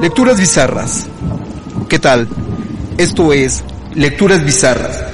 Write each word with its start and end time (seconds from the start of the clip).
Lecturas 0.00 0.40
bizarras. 0.40 1.06
¿Qué 1.90 1.98
tal? 1.98 2.26
Esto 2.96 3.34
es 3.34 3.62
Lecturas 3.94 4.42
bizarras. 4.42 5.04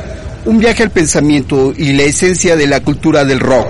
Un 0.45 0.59
viaje 0.59 0.85
al 0.85 0.91
pensamiento 0.91 1.73
y 1.77 1.93
la 1.93 2.05
esencia 2.05 2.55
de 2.55 2.69
la 2.69 2.79
cultura 2.81 3.25
del 3.25 3.41
rock. 3.41 3.67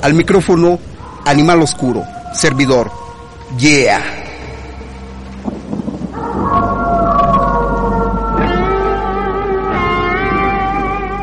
Al 0.00 0.14
micrófono, 0.14 0.78
Animal 1.24 1.60
Oscuro, 1.62 2.04
servidor. 2.32 2.88
Yeah. 3.58 4.00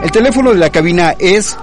El 0.04 0.12
teléfono 0.12 0.52
de 0.52 0.58
la 0.58 0.70
cabina 0.72 1.16
es 1.18 1.56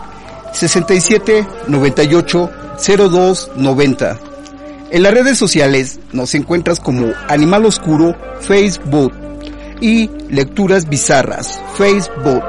67 0.55 1.47
98 1.66 2.50
02 2.97 3.50
90. 3.56 4.27
En 4.91 5.03
las 5.03 5.12
redes 5.12 5.36
sociales 5.36 6.00
nos 6.12 6.34
encuentras 6.34 6.81
como 6.81 7.12
Animal 7.28 7.67
Oscuro 7.67 8.17
Facebook 8.41 9.12
y 9.83 10.08
Lecturas 10.31 10.89
Bizarras 10.89 11.61
Facebook. 11.77 12.42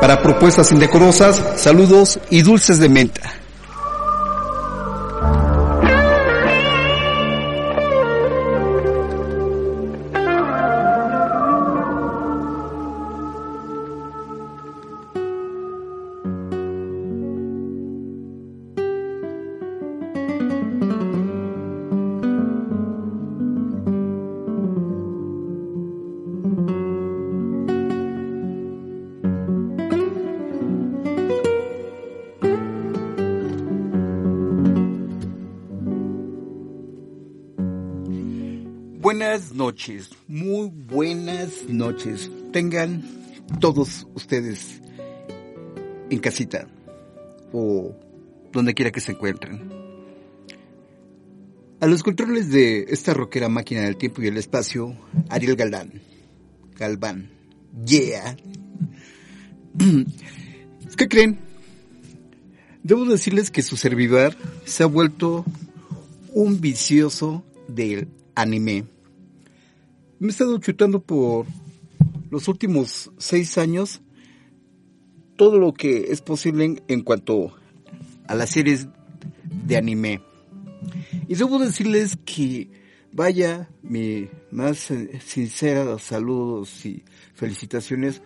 Para 0.00 0.22
propuestas 0.22 0.72
indecorosas, 0.72 1.42
saludos 1.56 2.18
y 2.30 2.40
dulces 2.40 2.78
de 2.78 2.88
menta. 2.88 3.30
Noches, 39.76 40.08
muy 40.26 40.70
buenas 40.70 41.68
noches. 41.68 42.30
Tengan 42.50 43.02
todos 43.60 44.06
ustedes 44.14 44.80
en 46.08 46.18
casita 46.18 46.66
o 47.52 47.94
donde 48.52 48.72
quiera 48.72 48.90
que 48.90 49.02
se 49.02 49.12
encuentren. 49.12 49.68
A 51.80 51.86
los 51.86 52.02
controles 52.02 52.50
de 52.50 52.86
esta 52.88 53.12
rockera 53.12 53.50
máquina 53.50 53.82
del 53.82 53.98
tiempo 53.98 54.22
y 54.22 54.28
el 54.28 54.38
espacio, 54.38 54.96
Ariel 55.28 55.56
Galán. 55.56 56.00
Galván. 56.78 57.30
Yeah. 57.84 58.34
¿Qué 60.96 61.06
creen? 61.06 61.38
Debo 62.82 63.04
decirles 63.04 63.50
que 63.50 63.60
su 63.60 63.76
servidor 63.76 64.38
se 64.64 64.84
ha 64.84 64.86
vuelto 64.86 65.44
un 66.32 66.62
vicioso 66.62 67.44
del 67.68 68.08
anime 68.34 68.95
me 70.18 70.28
he 70.28 70.30
estado 70.30 70.58
chutando 70.58 71.02
por 71.02 71.46
los 72.30 72.48
últimos 72.48 73.10
seis 73.18 73.58
años 73.58 74.00
todo 75.36 75.58
lo 75.58 75.74
que 75.74 76.10
es 76.10 76.22
posible 76.22 76.82
en, 76.88 77.02
cuanto 77.02 77.54
a 78.26 78.34
las 78.34 78.50
series 78.50 78.88
de 79.66 79.76
anime. 79.76 80.22
Y 81.28 81.34
debo 81.34 81.58
decirles 81.58 82.16
que, 82.24 82.70
vaya, 83.12 83.68
mi 83.82 84.28
más 84.50 84.90
sincera 85.24 85.98
saludos 85.98 86.86
y 86.86 87.04
felicitaciones 87.34 88.22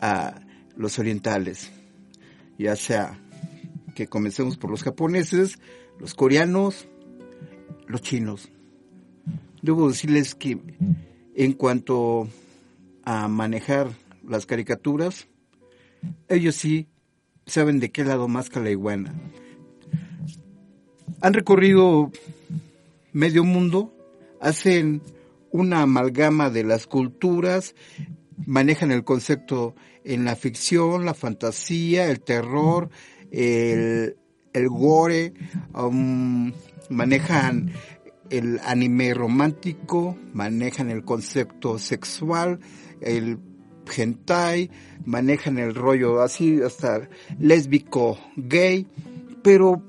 a 0.00 0.40
los 0.76 0.98
orientales. 0.98 1.70
Ya 2.58 2.76
sea 2.76 3.20
que 3.94 4.06
comencemos 4.06 4.56
por 4.56 4.70
los 4.70 4.82
japoneses, 4.82 5.58
los 5.98 6.14
coreanos, 6.14 6.88
los 7.86 8.00
chinos. 8.00 8.48
Debo 9.60 9.88
decirles 9.88 10.34
que 10.34 10.58
en 11.34 11.52
cuanto 11.52 12.28
a 13.04 13.28
manejar 13.28 13.90
las 14.26 14.46
caricaturas, 14.46 15.26
ellos 16.28 16.54
sí 16.54 16.88
saben 17.46 17.80
de 17.80 17.90
qué 17.90 18.04
lado 18.04 18.28
más 18.28 18.50
que 18.50 18.60
la 18.60 18.70
iguana. 18.70 19.14
Han 21.20 21.34
recorrido 21.34 22.10
medio 23.12 23.44
mundo, 23.44 23.94
hacen 24.40 25.02
una 25.50 25.82
amalgama 25.82 26.50
de 26.50 26.64
las 26.64 26.86
culturas, 26.86 27.74
manejan 28.46 28.90
el 28.90 29.04
concepto 29.04 29.74
en 30.04 30.24
la 30.24 30.36
ficción, 30.36 31.04
la 31.04 31.14
fantasía, 31.14 32.10
el 32.10 32.20
terror, 32.20 32.90
el, 33.30 34.16
gore, 34.68 35.32
um, 35.74 36.52
manejan 36.90 37.72
el 38.30 38.60
anime 38.64 39.14
romántico, 39.14 40.18
manejan 40.32 40.90
el 40.90 41.04
concepto 41.04 41.78
sexual, 41.78 42.60
el 43.00 43.38
hentai, 43.96 44.70
manejan 45.04 45.58
el 45.58 45.74
rollo 45.74 46.22
así 46.22 46.60
hasta 46.62 47.08
lésbico, 47.38 48.18
gay, 48.36 48.86
pero 49.42 49.82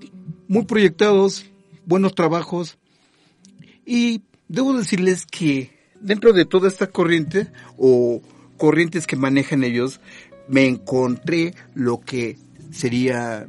muy 0.47 0.65
proyectados, 0.65 1.49
buenos 1.85 2.13
trabajos 2.15 2.77
y 3.85 4.23
debo 4.47 4.77
decirles 4.77 5.25
que 5.25 5.71
dentro 6.01 6.33
de 6.33 6.45
toda 6.45 6.67
esta 6.67 6.87
corriente 6.87 7.47
o 7.77 8.21
corrientes 8.57 9.07
que 9.07 9.15
manejan 9.15 9.63
ellos, 9.63 10.01
me 10.47 10.67
encontré 10.67 11.53
lo 11.73 12.01
que 12.01 12.37
sería 12.71 13.47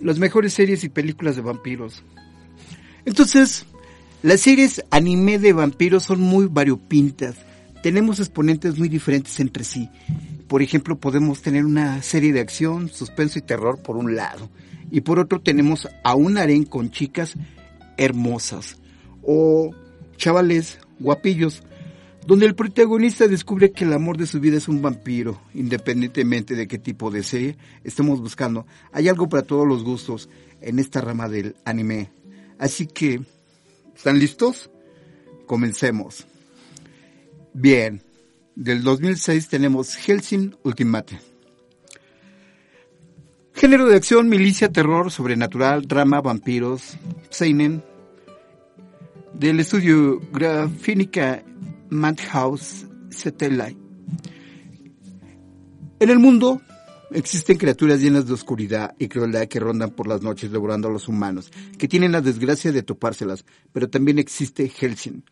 las 0.00 0.18
mejores 0.18 0.54
series 0.54 0.84
y 0.84 0.88
películas 0.88 1.36
de 1.36 1.42
vampiros. 1.42 2.02
Entonces, 3.04 3.66
las 4.22 4.40
series 4.40 4.84
anime 4.90 5.38
de 5.38 5.52
vampiros 5.52 6.04
son 6.04 6.20
muy 6.20 6.46
variopintas. 6.46 7.36
Tenemos 7.82 8.20
exponentes 8.20 8.78
muy 8.78 8.88
diferentes 8.88 9.40
entre 9.40 9.64
sí. 9.64 9.88
Por 10.46 10.62
ejemplo, 10.62 10.98
podemos 10.98 11.40
tener 11.42 11.64
una 11.64 12.02
serie 12.02 12.32
de 12.32 12.40
acción, 12.40 12.88
suspenso 12.88 13.38
y 13.38 13.42
terror 13.42 13.80
por 13.80 13.96
un 13.96 14.16
lado. 14.16 14.50
Y 14.90 15.00
por 15.02 15.18
otro 15.18 15.40
tenemos 15.40 15.88
a 16.04 16.14
un 16.14 16.36
harén 16.36 16.64
con 16.64 16.90
chicas 16.90 17.34
hermosas. 17.96 18.76
O 19.22 19.70
chavales 20.16 20.78
guapillos. 20.98 21.62
Donde 22.26 22.44
el 22.44 22.54
protagonista 22.54 23.26
descubre 23.26 23.72
que 23.72 23.84
el 23.84 23.94
amor 23.94 24.18
de 24.18 24.26
su 24.26 24.40
vida 24.40 24.58
es 24.58 24.68
un 24.68 24.82
vampiro, 24.82 25.40
independientemente 25.54 26.54
de 26.54 26.68
qué 26.68 26.78
tipo 26.78 27.10
de 27.10 27.22
serie 27.22 27.56
estemos 27.82 28.20
buscando. 28.20 28.66
Hay 28.92 29.08
algo 29.08 29.28
para 29.28 29.42
todos 29.42 29.66
los 29.66 29.82
gustos 29.82 30.28
en 30.60 30.78
esta 30.78 31.00
rama 31.00 31.28
del 31.28 31.56
anime. 31.64 32.10
Así 32.60 32.86
que, 32.86 33.22
¿están 33.96 34.18
listos? 34.18 34.70
Comencemos. 35.46 36.26
Bien, 37.54 38.02
del 38.54 38.82
2006 38.82 39.48
tenemos 39.48 39.96
Helsing 39.96 40.54
Ultimate. 40.62 41.18
Género 43.54 43.86
de 43.86 43.96
acción, 43.96 44.28
milicia, 44.28 44.70
terror, 44.70 45.10
sobrenatural, 45.10 45.88
drama, 45.88 46.20
vampiros, 46.20 46.98
seinen. 47.30 47.82
Del 49.32 49.60
estudio 49.60 50.20
Grafínica 50.30 51.42
Madhouse 51.88 52.86
Satellite. 53.08 53.78
En 55.98 56.10
el 56.10 56.18
mundo 56.18 56.60
Existen 57.12 57.58
criaturas 57.58 58.00
llenas 58.00 58.26
de 58.26 58.34
oscuridad 58.34 58.94
y 58.96 59.08
crueldad 59.08 59.48
que 59.48 59.58
rondan 59.58 59.90
por 59.90 60.06
las 60.06 60.22
noches 60.22 60.52
devorando 60.52 60.86
a 60.86 60.92
los 60.92 61.08
humanos, 61.08 61.50
que 61.76 61.88
tienen 61.88 62.12
la 62.12 62.20
desgracia 62.20 62.70
de 62.70 62.84
topárselas, 62.84 63.44
pero 63.72 63.90
también 63.90 64.20
existe 64.20 64.68
Helsing, 64.68 65.24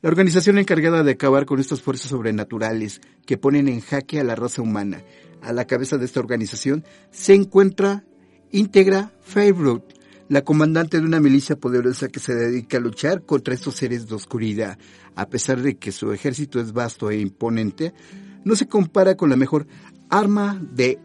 La 0.00 0.08
organización 0.08 0.56
encargada 0.56 1.02
de 1.02 1.12
acabar 1.12 1.44
con 1.44 1.60
estas 1.60 1.82
fuerzas 1.82 2.10
sobrenaturales 2.10 3.02
que 3.26 3.36
ponen 3.36 3.68
en 3.68 3.82
jaque 3.82 4.20
a 4.20 4.24
la 4.24 4.36
raza 4.36 4.62
humana. 4.62 5.02
A 5.42 5.52
la 5.52 5.66
cabeza 5.66 5.98
de 5.98 6.06
esta 6.06 6.20
organización 6.20 6.82
se 7.10 7.34
encuentra 7.34 8.04
íntegra 8.50 9.12
Fairwood, 9.20 9.82
la 10.30 10.44
comandante 10.44 10.98
de 10.98 11.06
una 11.06 11.20
milicia 11.20 11.56
poderosa 11.56 12.08
que 12.08 12.20
se 12.20 12.34
dedica 12.34 12.78
a 12.78 12.80
luchar 12.80 13.22
contra 13.22 13.52
estos 13.52 13.76
seres 13.76 14.08
de 14.08 14.14
oscuridad. 14.14 14.78
A 15.14 15.28
pesar 15.28 15.60
de 15.60 15.76
que 15.76 15.92
su 15.92 16.12
ejército 16.12 16.58
es 16.58 16.72
vasto 16.72 17.10
e 17.10 17.20
imponente, 17.20 17.92
no 18.44 18.56
se 18.56 18.68
compara 18.68 19.16
con 19.16 19.28
la 19.28 19.36
mejor 19.36 19.66
arma 20.10 20.60
de 20.72 20.98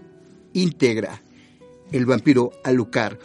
íntegra, 0.53 1.21
el 1.92 2.06
vampiro 2.06 2.51
Alucard, 2.63 3.18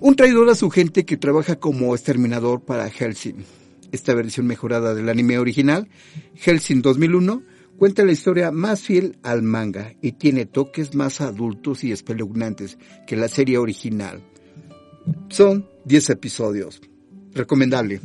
un 0.00 0.16
traidor 0.16 0.50
a 0.50 0.54
su 0.54 0.70
gente 0.70 1.04
que 1.04 1.16
trabaja 1.16 1.56
como 1.56 1.94
exterminador 1.94 2.62
para 2.62 2.90
Helsing. 2.90 3.44
Esta 3.92 4.14
versión 4.14 4.46
mejorada 4.46 4.94
del 4.94 5.08
anime 5.08 5.38
original, 5.38 5.88
Helsing 6.34 6.82
2001, 6.82 7.42
cuenta 7.78 8.04
la 8.04 8.12
historia 8.12 8.50
más 8.50 8.82
fiel 8.82 9.18
al 9.22 9.42
manga 9.42 9.94
y 10.02 10.12
tiene 10.12 10.46
toques 10.46 10.94
más 10.94 11.20
adultos 11.20 11.84
y 11.84 11.92
espeluznantes 11.92 12.78
que 13.06 13.16
la 13.16 13.28
serie 13.28 13.58
original. 13.58 14.22
Son 15.28 15.68
10 15.84 16.10
episodios. 16.10 16.80
Recomendable. 17.32 18.00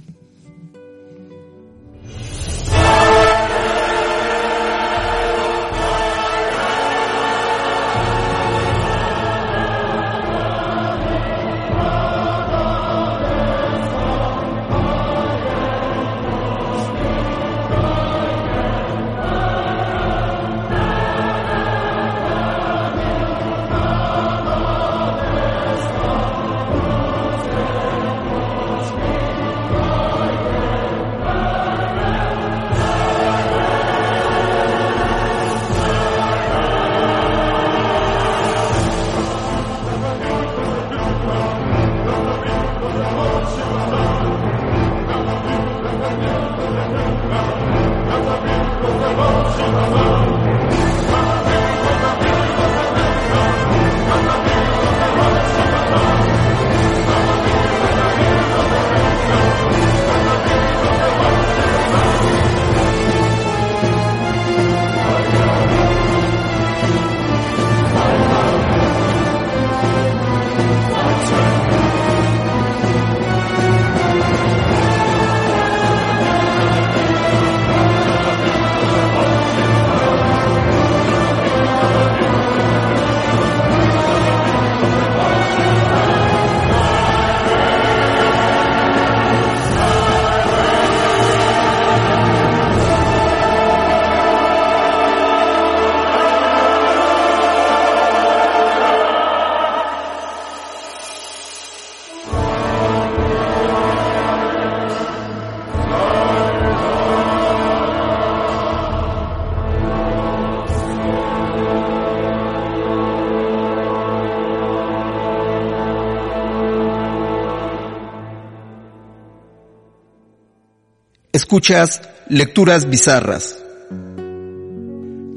Escuchas 121.50 122.04
lecturas 122.28 122.88
bizarras. 122.88 123.60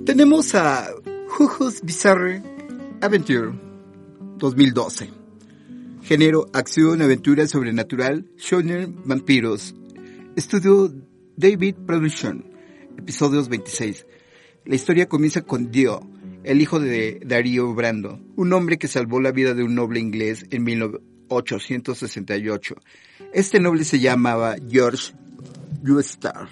Tenemos 0.04 0.54
a 0.54 0.90
Juju's 1.26 1.80
Bizarre 1.82 2.42
Adventure 3.00 3.58
2012. 4.36 5.08
Género, 6.02 6.48
acción, 6.52 7.00
aventura 7.00 7.46
sobrenatural, 7.46 8.26
shonen, 8.36 9.00
vampiros. 9.06 9.74
Estudio 10.36 10.92
David 11.38 11.76
Production. 11.86 12.44
Episodios 12.98 13.48
26. 13.48 14.04
La 14.66 14.74
historia 14.74 15.08
comienza 15.08 15.40
con 15.40 15.70
Dio, 15.70 16.06
el 16.44 16.60
hijo 16.60 16.78
de 16.78 17.22
Darío 17.24 17.72
Brando, 17.72 18.20
un 18.36 18.52
hombre 18.52 18.76
que 18.76 18.86
salvó 18.86 19.18
la 19.18 19.32
vida 19.32 19.54
de 19.54 19.62
un 19.62 19.74
noble 19.74 19.98
inglés 19.98 20.44
en 20.50 20.64
1868. 20.64 22.74
Este 23.32 23.60
noble 23.60 23.84
se 23.84 23.98
llamaba 23.98 24.56
George 24.68 25.14
Star. 26.00 26.48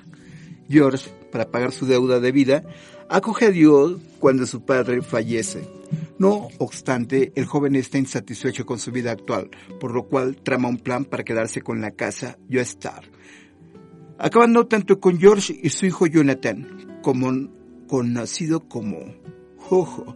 George, 0.69 1.11
para 1.33 1.51
pagar 1.51 1.73
su 1.73 1.87
deuda 1.87 2.21
de 2.21 2.33
vida, 2.33 2.63
acoge 3.09 3.47
a 3.47 3.51
Dios 3.51 4.01
cuando 4.19 4.47
su 4.47 4.65
padre 4.65 5.03
fallece. 5.03 5.69
No 6.19 6.49
obstante, 6.59 7.33
el 7.35 7.47
joven 7.47 7.75
está 7.77 7.99
insatisfecho 7.99 8.65
con 8.65 8.79
su 8.79 8.93
vida 8.93 9.11
actual, 9.11 9.51
por 9.81 9.93
lo 9.93 10.05
cual 10.05 10.37
trama 10.37 10.69
un 10.69 10.79
plan 10.79 11.05
para 11.05 11.25
quedarse 11.25 11.63
con 11.63 11.81
la 11.81 11.93
casa 11.93 12.39
Star. 12.51 13.05
Acabando 14.19 14.67
tanto 14.67 15.01
con 15.01 15.19
George 15.19 15.59
y 15.63 15.71
su 15.71 15.87
hijo 15.87 16.07
Jonathan, 16.07 17.01
como 17.03 17.33
conocido 17.89 18.69
como 18.69 18.99
Jojo, 19.57 20.15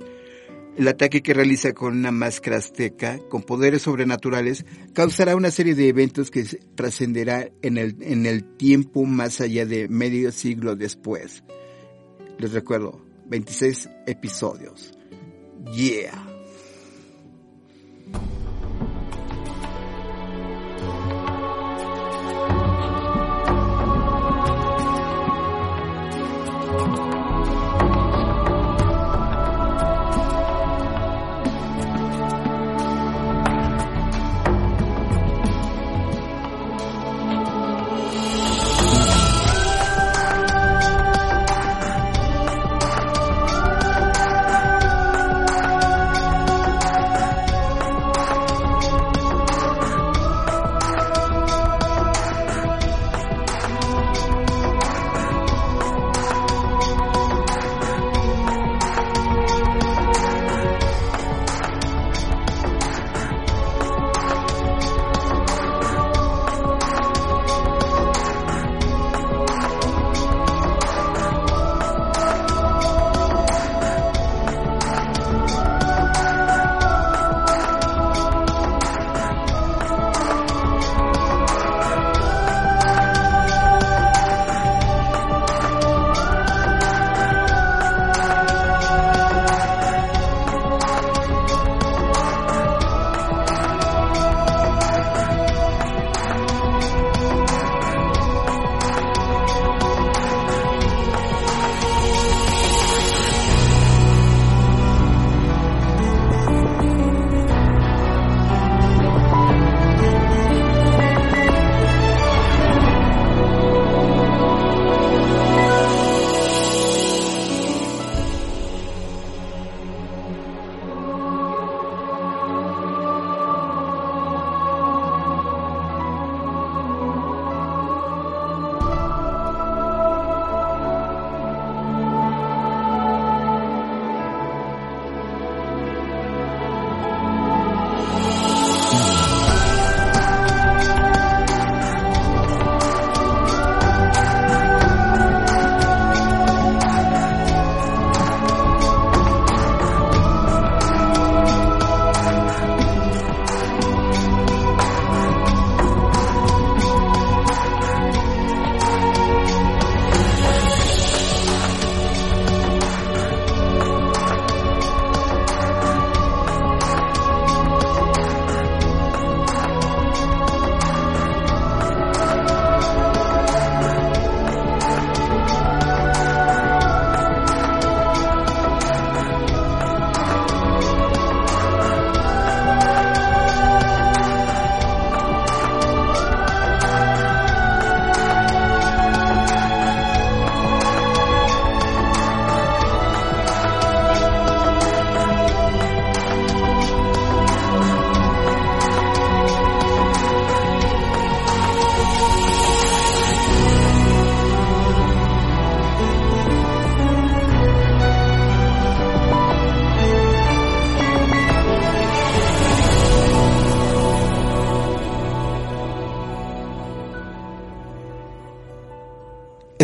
el 0.76 0.88
ataque 0.88 1.22
que 1.22 1.34
realiza 1.34 1.72
con 1.72 1.96
una 1.96 2.10
máscara 2.10 2.56
azteca 2.56 3.18
con 3.28 3.42
poderes 3.42 3.82
sobrenaturales 3.82 4.64
causará 4.92 5.36
una 5.36 5.50
serie 5.50 5.74
de 5.74 5.88
eventos 5.88 6.30
que 6.30 6.44
trascenderá 6.74 7.48
en 7.62 7.78
el, 7.78 7.96
en 8.00 8.26
el 8.26 8.44
tiempo 8.56 9.04
más 9.04 9.40
allá 9.40 9.66
de 9.66 9.88
medio 9.88 10.32
siglo 10.32 10.76
después. 10.76 11.44
Les 12.38 12.52
recuerdo, 12.52 13.00
26 13.26 13.88
episodios. 14.06 14.92
Yeah. 15.74 16.34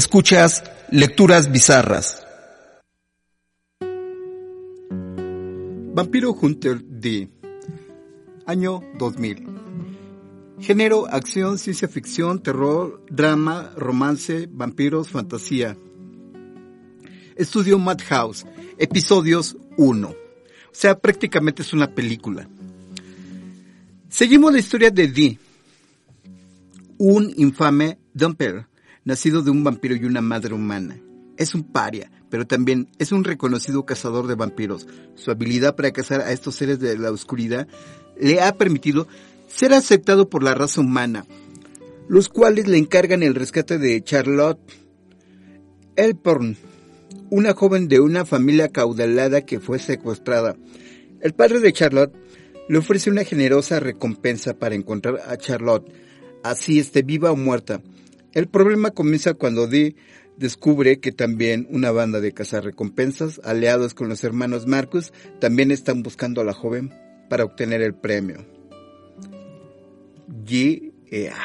Escuchas 0.01 0.65
Lecturas 0.91 1.53
Bizarras. 1.53 2.27
Vampiro 5.93 6.33
Hunter 6.33 6.83
D. 6.83 7.29
Año 8.47 8.81
2000. 8.99 9.47
Género, 10.59 11.07
acción, 11.07 11.59
ciencia 11.59 11.87
ficción, 11.87 12.43
terror, 12.43 13.05
drama, 13.11 13.75
romance, 13.77 14.49
vampiros, 14.51 15.11
fantasía. 15.11 15.77
Estudio 17.37 17.79
Madhouse. 17.79 18.47
Episodios 18.79 19.59
1. 19.77 20.09
O 20.09 20.15
sea, 20.73 20.99
prácticamente 20.99 21.61
es 21.61 21.75
una 21.75 21.95
película. 21.95 22.49
Seguimos 24.09 24.51
la 24.51 24.61
historia 24.61 24.91
de 24.91 25.09
Dee, 25.09 25.39
un 26.97 27.35
infame 27.37 27.99
Dumper, 28.15 28.70
nacido 29.05 29.43
de 29.43 29.51
un 29.51 29.65
vampiro 29.65 29.95
y 29.95 30.05
una 30.05 30.21
madre 30.21 30.55
humana. 30.55 31.01
Es 31.37 31.55
un 31.55 31.65
paria, 31.65 32.11
pero 32.29 32.47
también 32.47 32.89
es 32.99 33.13
un 33.13 33.25
reconocido 33.25 33.85
cazador 33.87 34.27
de 34.27 34.35
vampiros. 34.35 34.87
Su 35.15 35.31
habilidad 35.31 35.75
para 35.75 35.91
cazar 35.91 36.21
a 36.21 36.33
estos 36.33 36.55
seres 36.55 36.81
de 36.81 36.99
la 36.99 37.11
oscuridad 37.11 37.67
le 38.19 38.41
ha 38.41 38.57
permitido 38.57 39.09
ser 39.49 39.73
aceptado 39.73 40.29
por 40.29 40.43
la 40.43 40.55
raza 40.55 40.81
humana, 40.81 41.27
los 42.09 42.29
cuales 42.29 42.69
le 42.69 42.79
encargan 42.79 43.23
el 43.23 43.35
rescate 43.35 43.79
de 43.79 44.03
Charlotte 44.03 44.61
Elporn, 45.97 46.57
una 47.31 47.55
joven 47.55 47.89
de 47.89 48.01
una 48.01 48.25
familia 48.25 48.69
caudalada 48.69 49.43
que 49.43 49.61
fue 49.61 49.79
secuestrada. 49.79 50.57
El 51.21 51.35
padre 51.35 51.61
de 51.61 51.73
Charlotte 51.73 52.15
le 52.69 52.79
ofrece 52.79 53.11
una 53.11 53.25
generosa 53.25 53.81
recompensa 53.81 54.55
para 54.55 54.75
encontrar 54.75 55.21
a 55.27 55.37
Charlotte, 55.37 55.93
así 56.43 56.79
esté 56.79 57.03
viva 57.03 57.33
o 57.33 57.37
muerta. 57.37 57.83
El 58.33 58.49
problema 58.49 58.91
comienza 58.93 59.35
cuando 59.35 59.67
Dee 59.67 59.97
descubre 60.37 61.01
que 61.01 61.13
también 61.13 61.67
una 61.71 61.91
banda 61.91 62.21
de 62.21 62.33
cazarrecompensas, 62.33 63.41
aliados 63.45 63.93
con 63.95 64.09
los 64.09 64.25
hermanos 64.25 64.67
Marcus, 64.67 65.13
también 65.41 65.71
están 65.71 66.03
buscando 66.03 66.41
a 66.41 66.45
la 66.45 66.55
joven 66.55 66.93
para 67.29 67.45
obtener 67.45 67.83
el 67.83 67.95
premio. 67.95 68.47
Yeah. 70.47 71.37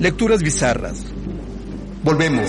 Lecturas 0.00 0.42
bizarras. 0.42 1.04
Volvemos. 2.02 2.48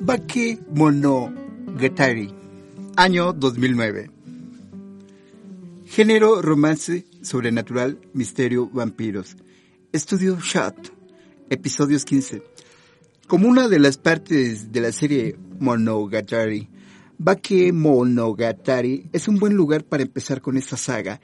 Baki 0.00 0.58
Monogatari, 0.74 2.34
año 2.96 3.32
2009. 3.32 4.10
Género, 5.84 6.42
romance, 6.42 7.06
sobrenatural, 7.22 8.00
misterio, 8.12 8.68
vampiros. 8.68 9.36
Estudio 9.92 10.36
Shot, 10.40 10.92
episodios 11.48 12.04
15. 12.04 12.42
Como 13.28 13.48
una 13.48 13.68
de 13.68 13.78
las 13.78 13.98
partes 13.98 14.72
de 14.72 14.80
la 14.80 14.90
serie 14.90 15.36
Monogatari, 15.60 16.71
Bake 17.24 17.72
Monogatari 17.72 19.08
es 19.12 19.28
un 19.28 19.38
buen 19.38 19.54
lugar 19.54 19.84
para 19.84 20.02
empezar 20.02 20.40
con 20.40 20.56
esta 20.56 20.76
saga. 20.76 21.20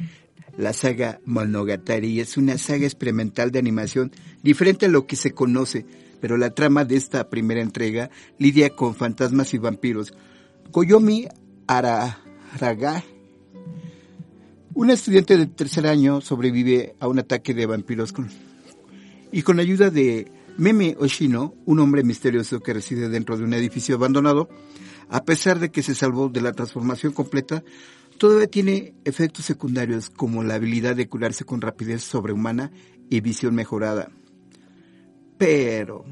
La 0.57 0.73
saga 0.73 1.21
Monogatari 1.25 2.21
es 2.21 2.37
una 2.37 2.57
saga 2.57 2.85
experimental 2.85 3.51
de 3.51 3.59
animación 3.59 4.13
diferente 4.41 4.87
a 4.87 4.91
lo 4.91 5.09
que 5.09 5.17
se 5.17 5.33
conoce, 5.33 5.85
pero 6.21 6.37
la 6.37 6.51
trama 6.51 6.85
de 6.85 6.95
esta 6.95 7.29
primera 7.29 7.61
entrega 7.61 8.11
lidia 8.39 8.71
con 8.71 8.95
fantasmas 8.95 9.53
y 9.55 9.59
vampiros. 9.59 10.15
Koyomi 10.71 11.27
Araraga, 11.67 13.03
una 14.75 14.93
estudiante 14.93 15.37
de 15.37 15.47
tercer 15.47 15.89
año, 15.89 16.21
sobrevive 16.21 16.95
a 17.01 17.09
un 17.09 17.19
ataque 17.19 17.55
de 17.55 17.67
vampiros 17.67 18.13
con, 18.13 18.29
y 19.33 19.43
con 19.43 19.59
ayuda 19.59 19.91
de 19.91 20.31
Meme 20.59 20.95
Oshino, 21.01 21.55
un 21.67 21.81
hombre 21.81 22.05
misterioso 22.05 22.61
que 22.61 22.75
reside 22.75 23.09
dentro 23.09 23.37
de 23.37 23.43
un 23.43 23.53
edificio 23.53 23.97
abandonado, 23.97 24.49
a 25.09 25.25
pesar 25.25 25.59
de 25.59 25.71
que 25.71 25.83
se 25.83 25.95
salvó 25.95 26.29
de 26.29 26.41
la 26.41 26.53
transformación 26.53 27.13
completa, 27.13 27.65
todavía 28.19 28.49
tiene 28.49 28.95
efectos 29.05 29.45
secundarios 29.45 30.11
como 30.11 30.43
la 30.43 30.55
habilidad 30.55 30.97
de 30.97 31.09
curarse 31.09 31.45
con 31.45 31.61
rapidez 31.61 32.03
sobrehumana 32.03 32.71
y 33.09 33.21
visión 33.21 33.55
mejorada. 33.55 34.11
Pero, 35.39 36.05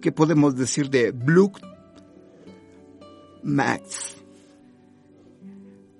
¿qué 0.00 0.12
podemos 0.12 0.56
decir 0.56 0.90
de 0.90 1.12
Blue 1.12 1.52
Max? 3.42 4.16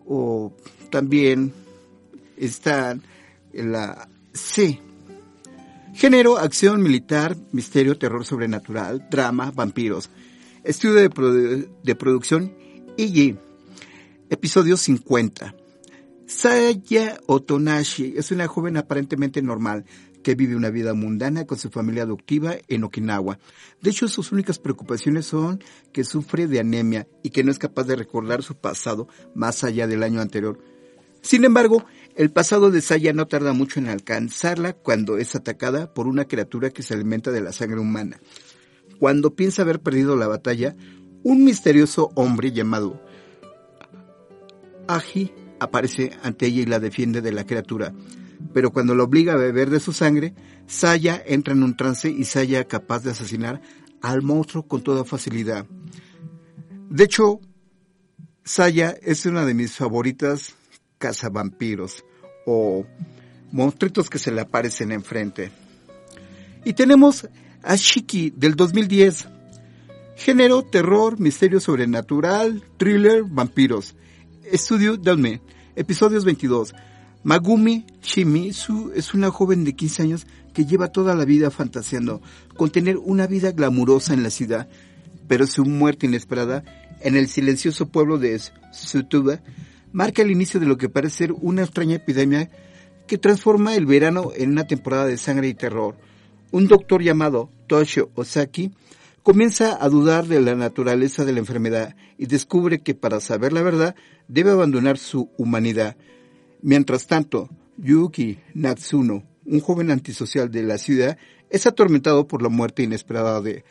O 0.07 0.53
también 0.91 1.53
están 2.37 3.03
en 3.53 3.73
la 3.73 4.09
C. 4.33 4.81
Género, 5.95 6.39
acción 6.39 6.83
militar, 6.83 7.37
misterio, 7.53 7.99
terror 7.99 8.25
sobrenatural, 8.25 9.09
drama, 9.11 9.53
vampiros. 9.55 10.09
Estudio 10.65 10.95
de, 10.95 11.69
de 11.83 11.95
producción 11.97 12.55
IG. 12.97 13.37
Episodio 14.31 14.77
50. 14.77 15.57
Saya 16.27 17.19
Otonashi 17.27 18.15
es 18.17 18.31
una 18.31 18.47
joven 18.47 18.77
aparentemente 18.77 19.43
normal 19.43 19.85
que 20.23 20.37
vive 20.37 20.55
una 20.55 20.71
vida 20.71 20.95
mundana 20.95 21.47
con 21.47 21.59
su 21.59 21.69
familia 21.69 22.05
adoptiva 22.05 22.55
en 22.69 22.85
Okinawa. 22.85 23.41
De 23.81 23.91
hecho, 23.91 24.07
sus 24.07 24.31
únicas 24.31 24.61
preocupaciones 24.61 25.27
son 25.27 25.65
que 25.91 26.05
sufre 26.05 26.47
de 26.47 26.61
anemia 26.61 27.09
y 27.25 27.31
que 27.31 27.43
no 27.43 27.51
es 27.51 27.59
capaz 27.59 27.89
de 27.89 27.97
recordar 27.97 28.45
su 28.45 28.55
pasado 28.55 29.09
más 29.35 29.65
allá 29.65 29.89
del 29.89 30.05
año 30.05 30.21
anterior. 30.21 30.61
Sin 31.23 31.45
embargo, 31.45 31.85
el 32.15 32.31
pasado 32.31 32.71
de 32.71 32.83
Saya 32.83 33.13
no 33.13 33.27
tarda 33.27 33.53
mucho 33.53 33.81
en 33.81 33.89
alcanzarla 33.89 34.75
cuando 34.75 35.19
es 35.19 35.35
atacada 35.35 35.93
por 35.93 36.07
una 36.07 36.27
criatura 36.27 36.71
que 36.71 36.85
se 36.85 36.95
alimenta 36.95 37.33
de 37.33 37.41
la 37.41 37.53
sangre 37.53 37.81
humana 37.81 38.21
cuando 39.03 39.35
piensa 39.35 39.63
haber 39.63 39.81
perdido 39.81 40.15
la 40.15 40.29
batalla, 40.29 40.77
un 41.25 41.43
misterioso 41.43 42.13
hombre 42.15 42.53
llamado 42.53 43.03
Aji 44.87 45.33
aparece 45.59 46.13
ante 46.23 46.47
ella 46.47 46.63
y 46.63 46.67
la 46.67 46.79
defiende 46.79 47.21
de 47.21 47.33
la 47.33 47.45
criatura. 47.45 47.93
Pero 48.55 48.71
cuando 48.71 48.95
la 48.95 49.03
obliga 49.03 49.33
a 49.33 49.37
beber 49.37 49.71
de 49.71 49.81
su 49.81 49.93
sangre, 49.93 50.35
Saya 50.69 51.21
entra 51.27 51.53
en 51.53 51.65
un 51.65 51.77
trance 51.77 52.09
y 52.09 52.23
Saya 52.27 52.69
capaz 52.69 53.03
de 53.03 53.11
asesinar 53.11 53.61
al 54.03 54.23
monstruo 54.23 54.69
con 54.69 54.83
toda 54.83 55.03
facilidad. 55.03 55.67
De 56.89 57.03
hecho, 57.03 57.41
Saya 58.45 58.95
es 59.03 59.27
una 59.27 59.45
de 59.45 59.55
mis 59.55 59.73
favoritas 59.73 60.55
cazavampiros 60.99 62.05
o 62.47 62.87
monstruitos 63.51 64.09
que 64.09 64.21
se 64.21 64.31
le 64.31 64.43
aparecen 64.43 64.93
enfrente. 64.93 65.51
Y 66.65 66.75
tenemos 66.75 67.27
a 67.63 67.77
Shiki 67.77 68.33
del 68.37 68.57
2010. 68.57 69.29
Género, 70.17 70.63
terror, 70.63 71.19
misterio 71.19 71.61
sobrenatural, 71.61 72.63
thriller, 72.77 73.25
vampiros. 73.25 73.95
Estudio 74.45 74.97
Dalme, 74.97 75.41
episodios 75.77 76.25
22. 76.25 76.75
Magumi 77.25 77.87
Shimizu 78.03 78.93
es 78.95 79.15
una 79.15 79.31
joven 79.31 79.65
de 79.65 79.75
15 79.75 80.03
años 80.03 80.27
que 80.53 80.67
lleva 80.67 80.93
toda 80.93 81.15
la 81.15 81.25
vida 81.25 81.51
fantaseando 81.51 82.21
con 82.57 82.71
tener 82.71 82.99
una 82.99 83.27
vida 83.27 83.53
glamurosa 83.53 84.13
en 84.13 84.23
la 84.23 84.31
ciudad, 84.31 84.69
pero 85.29 85.47
su 85.47 85.65
muerte 85.65 86.07
inesperada 86.07 86.65
en 87.01 87.17
el 87.17 87.29
silencioso 87.29 87.89
pueblo 87.89 88.19
de 88.19 88.41
Sutuba 88.73 89.41
marca 89.93 90.23
el 90.23 90.31
inicio 90.31 90.59
de 90.61 90.67
lo 90.67 90.77
que 90.77 90.89
parece 90.89 91.19
ser 91.19 91.33
una 91.33 91.63
extraña 91.63 91.97
epidemia 91.97 92.51
que 93.07 93.19
transforma 93.19 93.77
el 93.77 93.87
verano 93.87 94.31
en 94.37 94.51
una 94.51 94.67
temporada 94.67 95.07
de 95.07 95.17
sangre 95.17 95.49
y 95.49 95.55
terror. 95.55 95.97
Un 96.53 96.69
doctor 96.69 97.03
llamado 97.03 97.49
Toshio 97.67 98.11
Osaki 98.15 98.73
comienza 99.23 99.83
a 99.83 99.89
dudar 99.89 100.27
de 100.27 100.39
la 100.39 100.55
naturaleza 100.55 101.25
de 101.25 101.33
la 101.33 101.39
enfermedad 101.39 101.97
y 102.19 102.27
descubre 102.27 102.81
que 102.81 102.95
para 102.95 103.21
saber 103.21 103.55
la 103.55 103.63
verdad 103.63 103.97
debe 104.29 104.51
abandonar 104.51 104.99
su 104.99 105.31
humanidad. 105.39 105.97
Mientras 106.61 107.07
tanto, 107.07 107.49
Yuki 107.79 108.39
Natsuno, 108.53 109.23
un 109.47 109.61
joven 109.61 109.91
antisocial 109.91 110.51
de 110.51 110.63
la 110.63 110.77
ciudad, 110.77 111.17
es 111.49 111.67
atormentado 111.67 112.29
por 112.29 112.43
la 112.43 112.51
muerte 112.51 112.83
inesperada 112.83 113.41
de 113.41 113.65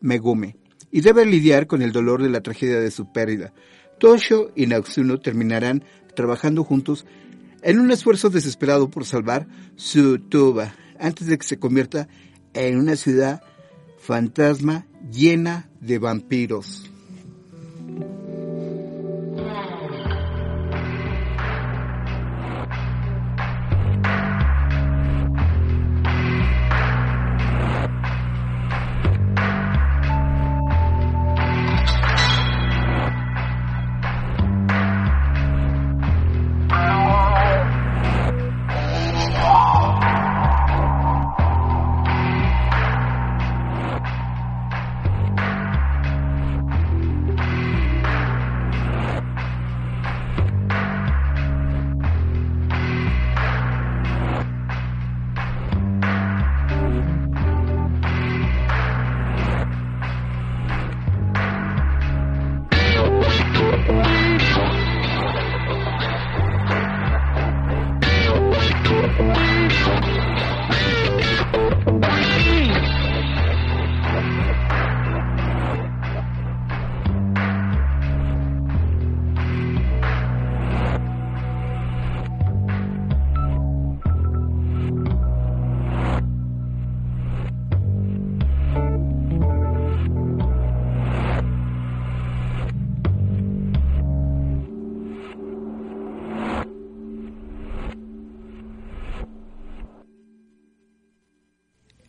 Megumi 0.00 0.56
y 0.90 1.02
debe 1.02 1.26
lidiar 1.26 1.66
con 1.66 1.82
el 1.82 1.92
dolor 1.92 2.22
de 2.22 2.30
la 2.30 2.40
tragedia 2.40 2.80
de 2.80 2.90
su 2.90 3.12
pérdida. 3.12 3.52
Toshio 3.98 4.50
y 4.56 4.66
Natsuno 4.66 5.20
terminarán 5.20 5.84
trabajando 6.16 6.64
juntos 6.64 7.04
en 7.60 7.80
un 7.80 7.90
esfuerzo 7.90 8.30
desesperado 8.30 8.88
por 8.88 9.04
salvar 9.04 9.46
su 9.76 10.18
tuba 10.20 10.74
antes 11.04 11.26
de 11.26 11.36
que 11.36 11.46
se 11.46 11.58
convierta 11.58 12.08
en 12.54 12.78
una 12.78 12.96
ciudad 12.96 13.42
fantasma 13.98 14.86
llena 15.12 15.68
de 15.80 15.98
vampiros. 15.98 16.90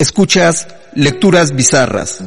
Escuchas 0.05 0.67
lecturas 0.93 1.55
bizarras. 1.55 2.23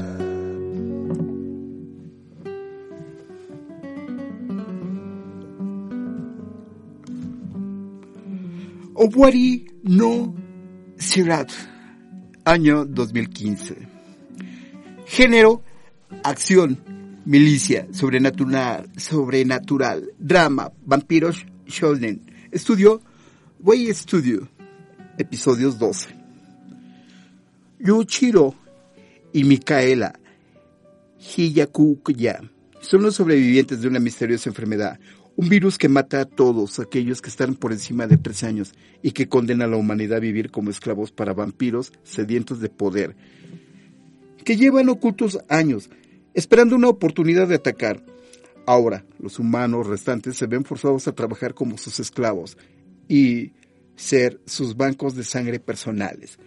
Owari 8.94 9.64
no 9.84 10.34
Sirat, 10.96 11.52
año 12.44 12.84
2015. 12.84 13.76
Género, 15.06 15.62
acción, 16.24 16.82
milicia, 17.26 17.86
sobrenatural, 17.92 18.90
sobrenatural, 18.96 20.10
drama, 20.18 20.72
vampiros, 20.84 21.46
shonen. 21.64 22.22
Estudio, 22.50 23.00
Way 23.60 23.94
Studio, 23.94 24.48
episodios 25.16 25.78
12. 25.78 26.17
Yuchiro 27.78 28.54
y 29.32 29.44
Mikaela 29.44 30.18
Hiyakuya 31.18 32.40
son 32.80 33.02
los 33.02 33.16
sobrevivientes 33.16 33.80
de 33.80 33.88
una 33.88 34.00
misteriosa 34.00 34.48
enfermedad, 34.48 34.98
un 35.36 35.48
virus 35.48 35.78
que 35.78 35.88
mata 35.88 36.20
a 36.20 36.24
todos 36.24 36.78
aquellos 36.78 37.20
que 37.20 37.28
están 37.28 37.54
por 37.54 37.72
encima 37.72 38.06
de 38.06 38.16
tres 38.16 38.42
años 38.44 38.72
y 39.02 39.12
que 39.12 39.28
condena 39.28 39.64
a 39.64 39.68
la 39.68 39.76
humanidad 39.76 40.18
a 40.18 40.20
vivir 40.20 40.50
como 40.50 40.70
esclavos 40.70 41.12
para 41.12 41.34
vampiros 41.34 41.92
sedientos 42.02 42.60
de 42.60 42.68
poder, 42.68 43.16
que 44.44 44.56
llevan 44.56 44.88
ocultos 44.88 45.38
años, 45.48 45.90
esperando 46.34 46.76
una 46.76 46.88
oportunidad 46.88 47.48
de 47.48 47.56
atacar. 47.56 48.04
Ahora, 48.66 49.04
los 49.18 49.38
humanos 49.38 49.86
restantes 49.86 50.36
se 50.36 50.46
ven 50.46 50.64
forzados 50.64 51.08
a 51.08 51.14
trabajar 51.14 51.54
como 51.54 51.78
sus 51.78 52.00
esclavos 52.00 52.56
y 53.08 53.52
ser 53.96 54.40
sus 54.46 54.76
bancos 54.76 55.14
de 55.14 55.24
sangre 55.24 55.60
personales. 55.60 56.38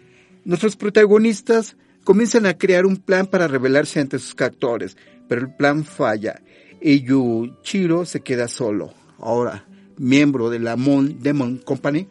Nuestros 0.44 0.76
protagonistas 0.76 1.76
comienzan 2.04 2.46
a 2.46 2.58
crear 2.58 2.86
un 2.86 2.98
plan 2.98 3.28
para 3.28 3.48
rebelarse 3.48 4.00
ante 4.00 4.20
sus 4.20 4.36
captores, 4.36 4.98
pero 5.28 5.42
el 5.42 5.54
plan 5.56 5.86
falla 5.86 6.42
y 6.82 7.04
Yuchiro 7.04 8.06
se 8.06 8.22
queda 8.22 8.48
solo. 8.48 8.94
Ahora, 9.20 9.66
miembro 9.98 10.50
de 10.50 10.60
la 10.60 10.76
Moon 10.76 11.22
Demon 11.22 11.58
Company, 11.58 12.08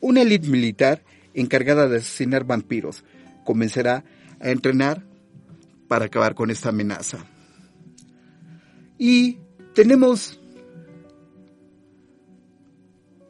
una 0.00 0.22
élite 0.22 0.48
militar 0.48 1.04
encargada 1.34 1.88
de 1.88 1.98
asesinar 1.98 2.44
vampiros, 2.44 3.04
comenzará 3.44 4.04
a 4.40 4.50
entrenar 4.50 5.04
para 5.88 6.06
acabar 6.06 6.34
con 6.34 6.50
esta 6.50 6.70
amenaza. 6.70 7.18
Y 8.98 9.38
tenemos 9.74 10.40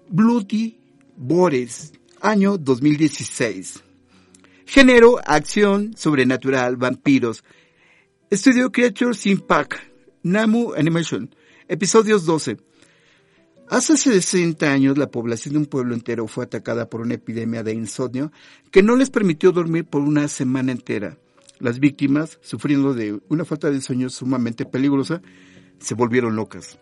Bloody 0.09 0.79
Boris, 1.17 1.93
año 2.21 2.57
2016. 2.57 3.84
Género, 4.67 5.21
acción, 5.25 5.95
sobrenatural, 5.97 6.77
vampiros. 6.77 7.45
Estudio 8.31 8.73
Creatures 8.73 9.27
Impact, 9.27 9.75
Namu 10.23 10.73
Animation, 10.75 11.35
episodios 11.69 12.25
12. 12.25 12.57
Hace 13.69 13.97
60 13.97 14.73
años 14.73 14.99
la 14.99 15.11
población 15.11 15.55
de 15.55 15.61
un 15.61 15.67
pueblo 15.67 15.95
entero 15.95 16.27
fue 16.27 16.45
atacada 16.45 16.89
por 16.89 17.03
una 17.03 17.15
epidemia 17.15 17.63
de 17.63 17.75
insomnio 17.75 18.33
que 18.71 18.83
no 18.83 18.97
les 18.97 19.11
permitió 19.11 19.53
dormir 19.53 19.85
por 19.85 20.01
una 20.01 20.29
semana 20.29 20.73
entera. 20.73 21.19
Las 21.61 21.79
víctimas, 21.79 22.39
sufriendo 22.43 22.95
de 22.95 23.21
una 23.29 23.45
falta 23.45 23.71
de 23.71 23.83
sueño 23.83 24.09
sumamente 24.09 24.65
peligrosa, 24.65 25.21
se 25.79 25.95
volvieron 25.95 26.37
locas. 26.37 26.79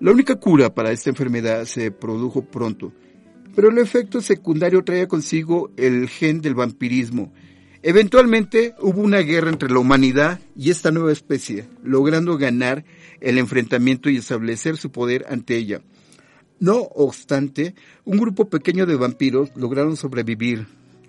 La 0.00 0.12
única 0.12 0.36
cura 0.36 0.74
para 0.74 0.92
esta 0.92 1.10
enfermedad 1.10 1.64
se 1.64 1.90
produjo 1.90 2.42
pronto 2.42 2.92
pero 3.54 3.70
el 3.70 3.78
efecto 3.78 4.20
secundario 4.20 4.84
traía 4.84 5.08
consigo 5.08 5.70
el 5.76 6.08
gen 6.08 6.40
del 6.40 6.54
vampirismo. 6.54 7.32
Eventualmente 7.82 8.74
hubo 8.80 9.00
una 9.00 9.20
guerra 9.20 9.48
entre 9.48 9.70
la 9.70 9.78
humanidad 9.78 10.40
y 10.54 10.70
esta 10.70 10.90
nueva 10.90 11.12
especie, 11.12 11.66
logrando 11.82 12.36
ganar 12.36 12.84
el 13.20 13.38
enfrentamiento 13.38 14.10
y 14.10 14.18
establecer 14.18 14.76
su 14.76 14.90
poder 14.90 15.24
ante 15.28 15.56
ella. 15.56 15.80
No 16.58 16.76
obstante, 16.76 17.74
un 18.04 18.18
grupo 18.18 18.50
pequeño 18.50 18.84
de 18.84 18.96
vampiros 18.96 19.50
lograron 19.56 19.96
sobrevivir. 19.96 20.66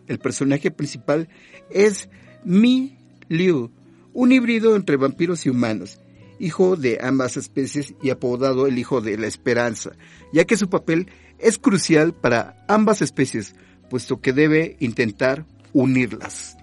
El 0.08 0.18
personaje 0.18 0.72
principal 0.72 1.28
es 1.70 2.10
Mi 2.46 2.98
Liu, 3.28 3.70
un 4.14 4.32
híbrido 4.32 4.78
entre 4.78 4.96
vampiros 4.96 5.46
y 5.46 5.50
humanos, 5.50 6.00
hijo 6.40 6.78
de 6.78 7.00
ambas 7.02 7.36
especies 7.36 7.94
y 8.02 8.10
apodado 8.10 8.66
el 8.66 8.78
Hijo 8.78 9.02
de 9.02 9.18
la 9.18 9.28
Esperanza, 9.28 9.92
ya 10.34 10.46
que 10.46 10.58
su 10.58 10.70
papel 10.70 11.08
es 11.42 11.58
crucial 11.58 12.14
para 12.14 12.64
ambas 12.68 13.02
especies, 13.02 13.56
puesto 13.90 14.22
que 14.22 14.34
debe 14.34 14.78
intentar 14.80 15.46
unirlas. 15.74 16.58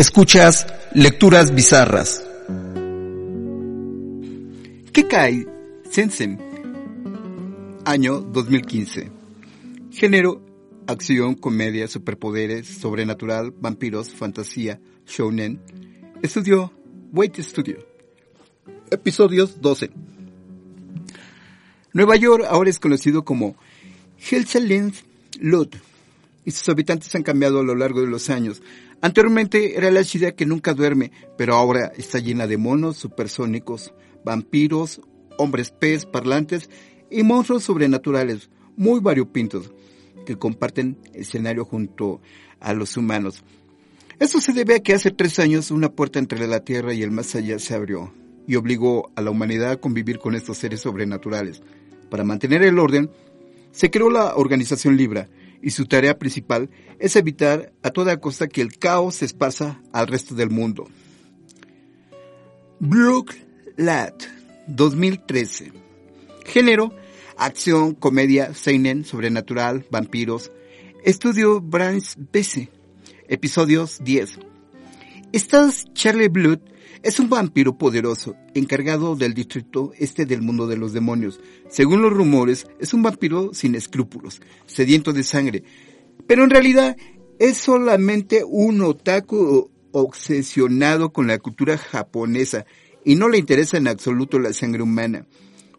Escuchas 0.00 0.66
lecturas 0.94 1.54
bizarras. 1.54 2.24
Kekai 4.94 5.46
Sensen, 5.90 6.38
año 7.84 8.22
2015. 8.22 9.10
Género, 9.92 10.40
acción, 10.86 11.34
comedia, 11.34 11.86
superpoderes, 11.86 12.66
sobrenatural, 12.66 13.50
vampiros, 13.50 14.08
fantasía, 14.08 14.80
shounen. 15.06 15.60
Estudio, 16.22 16.72
Wait 17.12 17.38
Studio. 17.38 17.86
Episodios 18.90 19.60
12. 19.60 19.90
Nueva 21.92 22.16
York 22.16 22.46
ahora 22.48 22.70
es 22.70 22.78
conocido 22.78 23.26
como 23.26 23.54
Helsalend 24.16 24.94
Lud 25.40 25.68
y 26.46 26.52
sus 26.52 26.68
habitantes 26.70 27.14
han 27.14 27.22
cambiado 27.22 27.60
a 27.60 27.64
lo 27.64 27.74
largo 27.74 28.00
de 28.00 28.06
los 28.06 28.30
años. 28.30 28.62
Anteriormente 29.02 29.78
era 29.78 29.90
la 29.90 30.04
ciudad 30.04 30.34
que 30.34 30.44
nunca 30.44 30.74
duerme, 30.74 31.10
pero 31.38 31.54
ahora 31.54 31.92
está 31.96 32.18
llena 32.18 32.46
de 32.46 32.58
monos 32.58 32.98
supersónicos, 32.98 33.94
vampiros, 34.24 35.00
hombres 35.38 35.70
pez, 35.70 36.04
parlantes 36.04 36.68
y 37.10 37.22
monstruos 37.22 37.64
sobrenaturales 37.64 38.50
muy 38.76 39.00
variopintos 39.00 39.72
que 40.26 40.36
comparten 40.36 40.98
escenario 41.14 41.64
junto 41.64 42.20
a 42.60 42.74
los 42.74 42.96
humanos. 42.96 43.42
Esto 44.18 44.40
se 44.40 44.52
debe 44.52 44.74
a 44.74 44.80
que 44.80 44.92
hace 44.92 45.10
tres 45.10 45.38
años 45.38 45.70
una 45.70 45.90
puerta 45.90 46.18
entre 46.18 46.46
la 46.46 46.60
Tierra 46.60 46.92
y 46.92 47.02
el 47.02 47.10
más 47.10 47.34
allá 47.34 47.58
se 47.58 47.74
abrió 47.74 48.12
y 48.46 48.56
obligó 48.56 49.10
a 49.16 49.22
la 49.22 49.30
humanidad 49.30 49.70
a 49.70 49.80
convivir 49.80 50.18
con 50.18 50.34
estos 50.34 50.58
seres 50.58 50.80
sobrenaturales. 50.80 51.62
Para 52.10 52.24
mantener 52.24 52.62
el 52.62 52.78
orden, 52.78 53.10
se 53.72 53.90
creó 53.90 54.10
la 54.10 54.34
organización 54.34 54.96
Libra 54.96 55.28
y 55.62 55.70
su 55.70 55.86
tarea 55.86 56.18
principal 56.18 56.70
es 56.98 57.16
evitar 57.16 57.72
a 57.82 57.90
toda 57.90 58.20
costa 58.20 58.48
que 58.48 58.60
el 58.60 58.78
caos 58.78 59.16
se 59.16 59.24
esparza 59.24 59.80
al 59.92 60.06
resto 60.06 60.34
del 60.34 60.50
mundo. 60.50 60.88
Brook 62.78 63.34
Lat, 63.76 64.22
2013. 64.66 65.72
Género, 66.46 66.94
acción, 67.36 67.94
comedia, 67.94 68.54
seinen, 68.54 69.04
sobrenatural, 69.04 69.86
vampiros. 69.90 70.50
Estudio 71.04 71.60
Brands 71.60 72.16
BC. 72.32 72.68
Episodios 73.28 74.02
10. 74.02 74.38
Estás 75.32 75.86
Charlie 75.94 76.28
Blood 76.28 76.60
es 77.02 77.18
un 77.18 77.30
vampiro 77.30 77.78
poderoso, 77.78 78.36
encargado 78.54 79.16
del 79.16 79.32
distrito 79.32 79.92
este 79.98 80.26
del 80.26 80.42
mundo 80.42 80.66
de 80.66 80.76
los 80.76 80.92
demonios. 80.92 81.40
Según 81.68 82.02
los 82.02 82.12
rumores, 82.12 82.66
es 82.78 82.92
un 82.92 83.02
vampiro 83.02 83.54
sin 83.54 83.74
escrúpulos, 83.74 84.40
sediento 84.66 85.12
de 85.12 85.22
sangre. 85.22 85.64
Pero 86.26 86.44
en 86.44 86.50
realidad 86.50 86.96
es 87.38 87.56
solamente 87.56 88.44
un 88.44 88.82
otaku 88.82 89.70
obsesionado 89.92 91.12
con 91.12 91.26
la 91.26 91.38
cultura 91.38 91.78
japonesa 91.78 92.66
y 93.04 93.14
no 93.14 93.28
le 93.28 93.38
interesa 93.38 93.78
en 93.78 93.88
absoluto 93.88 94.38
la 94.38 94.52
sangre 94.52 94.82
humana. 94.82 95.26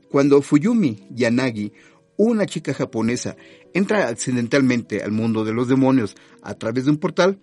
Cuando 0.10 0.42
Fuyumi 0.42 1.08
Yanagi, 1.12 1.72
una 2.18 2.48
chica 2.48 2.74
japonesa, 2.74 3.38
entra 3.74 4.08
accidentalmente 4.08 5.04
al 5.04 5.12
mundo 5.12 5.46
de 5.46 5.54
los 5.54 5.68
demonios 5.68 6.16
a 6.42 6.56
través 6.56 6.86
de 6.86 6.92
un 6.92 6.98
portal, 6.98 7.40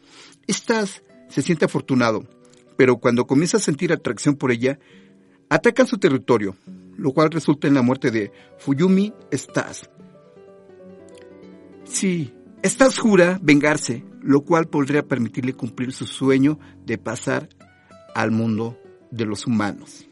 Stas 0.48 1.02
se 1.28 1.42
siente 1.42 1.64
afortunado 1.64 2.26
pero 2.78 2.98
cuando 2.98 3.26
comienza 3.26 3.56
a 3.56 3.60
sentir 3.60 3.92
atracción 3.92 4.36
por 4.36 4.52
ella, 4.52 4.78
atacan 5.50 5.88
su 5.88 5.98
territorio, 5.98 6.54
lo 6.96 7.10
cual 7.10 7.32
resulta 7.32 7.66
en 7.66 7.74
la 7.74 7.82
muerte 7.82 8.12
de 8.12 8.30
Fuyumi 8.58 9.12
Stas. 9.32 9.90
Sí, 11.82 12.32
Stas 12.64 13.00
jura 13.00 13.40
vengarse, 13.42 14.04
lo 14.22 14.42
cual 14.42 14.68
podría 14.68 15.02
permitirle 15.02 15.54
cumplir 15.54 15.90
su 15.92 16.06
sueño 16.06 16.60
de 16.86 16.98
pasar 16.98 17.48
al 18.14 18.30
mundo 18.30 18.78
de 19.10 19.26
los 19.26 19.48
humanos. 19.48 20.08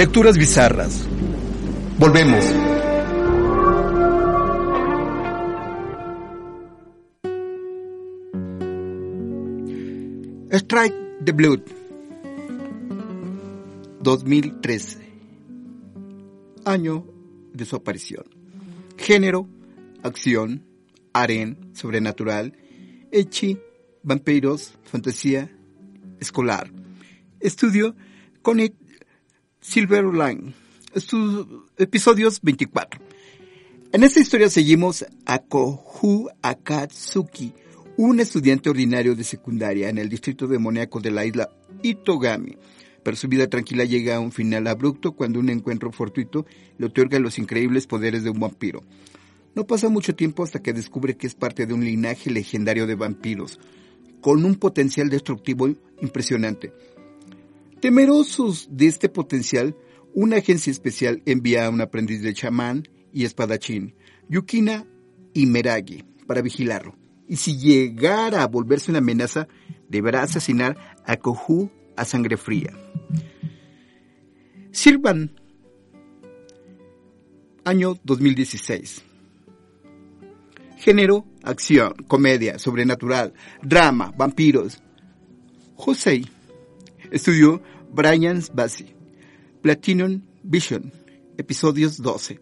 Lecturas 0.00 0.38
bizarras. 0.38 1.06
Volvemos. 1.98 2.42
Strike 10.52 10.94
the 11.22 11.32
Blood. 11.32 11.60
2013. 14.00 15.00
Año 16.64 17.06
de 17.52 17.66
su 17.66 17.76
aparición. 17.76 18.24
Género, 18.96 19.50
acción, 20.02 20.64
aren, 21.12 21.74
sobrenatural, 21.74 22.56
echi, 23.12 23.58
vampiros, 24.02 24.72
fantasía, 24.82 25.54
escolar. 26.20 26.72
Estudio, 27.40 27.94
Connect 28.40 28.89
Silver 29.62 30.06
Line, 30.06 30.54
episodios 31.76 32.40
24. 32.40 32.98
En 33.92 34.02
esta 34.02 34.18
historia 34.18 34.48
seguimos 34.48 35.04
a 35.26 35.38
Kohu 35.38 36.30
Akatsuki, 36.40 37.52
un 37.98 38.20
estudiante 38.20 38.70
ordinario 38.70 39.14
de 39.14 39.22
secundaria 39.22 39.90
en 39.90 39.98
el 39.98 40.08
distrito 40.08 40.46
demoníaco 40.46 41.00
de 41.00 41.10
la 41.10 41.26
isla 41.26 41.50
Itogami. 41.82 42.56
Pero 43.02 43.16
su 43.18 43.28
vida 43.28 43.48
tranquila 43.48 43.84
llega 43.84 44.16
a 44.16 44.20
un 44.20 44.32
final 44.32 44.66
abrupto 44.66 45.12
cuando 45.12 45.38
un 45.38 45.50
encuentro 45.50 45.92
fortuito 45.92 46.46
le 46.78 46.86
otorga 46.86 47.18
los 47.18 47.38
increíbles 47.38 47.86
poderes 47.86 48.24
de 48.24 48.30
un 48.30 48.40
vampiro. 48.40 48.82
No 49.54 49.66
pasa 49.66 49.90
mucho 49.90 50.14
tiempo 50.14 50.42
hasta 50.42 50.62
que 50.62 50.72
descubre 50.72 51.18
que 51.18 51.26
es 51.26 51.34
parte 51.34 51.66
de 51.66 51.74
un 51.74 51.84
linaje 51.84 52.30
legendario 52.30 52.86
de 52.86 52.94
vampiros, 52.94 53.60
con 54.22 54.42
un 54.46 54.54
potencial 54.54 55.10
destructivo 55.10 55.68
impresionante. 56.00 56.72
Temerosos 57.80 58.68
de 58.70 58.86
este 58.86 59.08
potencial, 59.08 59.74
una 60.14 60.36
agencia 60.36 60.70
especial 60.70 61.22
envía 61.24 61.64
a 61.64 61.70
un 61.70 61.80
aprendiz 61.80 62.22
de 62.22 62.34
chamán 62.34 62.86
y 63.10 63.24
espadachín, 63.24 63.94
Yukina 64.28 64.86
y 65.32 65.46
Meragi, 65.46 66.04
para 66.26 66.42
vigilarlo. 66.42 66.94
Y 67.26 67.36
si 67.36 67.56
llegara 67.56 68.42
a 68.42 68.48
volverse 68.48 68.90
una 68.90 68.98
amenaza, 68.98 69.48
deberá 69.88 70.22
asesinar 70.22 70.76
a 71.06 71.16
Kohu 71.16 71.70
a 71.96 72.04
sangre 72.04 72.36
fría. 72.36 72.72
Sirvan, 74.72 75.40
año 77.64 77.94
2016. 78.04 79.04
Género, 80.76 81.24
acción, 81.42 81.94
comedia, 82.08 82.58
sobrenatural, 82.58 83.32
drama, 83.62 84.12
vampiros. 84.16 84.82
José 85.76 86.22
estudió 87.10 87.62
Brian's 87.92 88.52
Basi, 88.54 88.94
Platinum 89.62 90.22
Vision, 90.42 90.92
episodios 91.36 91.98
12. 91.98 92.40